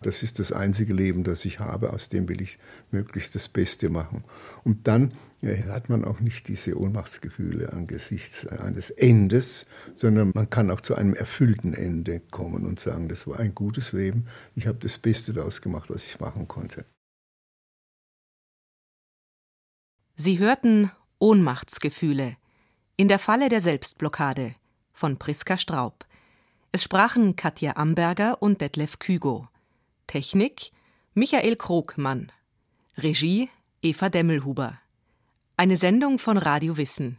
das 0.00 0.22
ist 0.22 0.38
das 0.38 0.52
einzige 0.52 0.94
Leben, 0.94 1.24
das 1.24 1.44
ich 1.44 1.60
habe, 1.60 1.92
aus 1.92 2.08
dem 2.08 2.28
will 2.28 2.40
ich 2.40 2.58
möglichst 2.90 3.34
das 3.34 3.48
Beste 3.48 3.88
machen. 3.88 4.24
Und 4.64 4.86
dann 4.88 5.12
hat 5.68 5.88
man 5.88 6.04
auch 6.04 6.20
nicht 6.20 6.48
diese 6.48 6.78
Ohnmachtsgefühle 6.78 7.72
angesichts 7.72 8.46
eines 8.46 8.90
Endes, 8.90 9.66
sondern 9.94 10.30
man 10.34 10.50
kann 10.50 10.70
auch 10.70 10.80
zu 10.80 10.94
einem 10.94 11.14
erfüllten 11.14 11.74
Ende 11.74 12.20
kommen 12.20 12.64
und 12.64 12.78
sagen, 12.80 13.08
das 13.08 13.26
war 13.26 13.38
ein 13.38 13.54
gutes 13.54 13.92
Leben, 13.92 14.26
ich 14.54 14.66
habe 14.66 14.78
das 14.78 14.98
Beste 14.98 15.32
daraus 15.32 15.60
gemacht, 15.60 15.90
was 15.90 16.06
ich 16.06 16.20
machen 16.20 16.46
konnte. 16.46 16.84
Sie 20.14 20.38
hörten 20.38 20.90
Ohnmachtsgefühle 21.18 22.36
in 22.96 23.08
der 23.08 23.18
Falle 23.18 23.48
der 23.48 23.60
Selbstblockade 23.60 24.54
von 24.92 25.18
Priska 25.18 25.58
Straub. 25.58 26.04
Es 26.72 26.84
sprachen 26.84 27.36
Katja 27.36 27.76
Amberger 27.76 28.40
und 28.40 28.60
Detlef 28.60 28.98
Kügo. 28.98 29.48
Technik 30.06 30.72
Michael 31.14 31.56
Krogmann. 31.56 32.32
Regie 32.96 33.50
Eva 33.82 34.08
Demmelhuber. 34.08 34.78
Eine 35.56 35.76
Sendung 35.76 36.18
von 36.18 36.38
Radio 36.38 36.76
Wissen. 36.76 37.18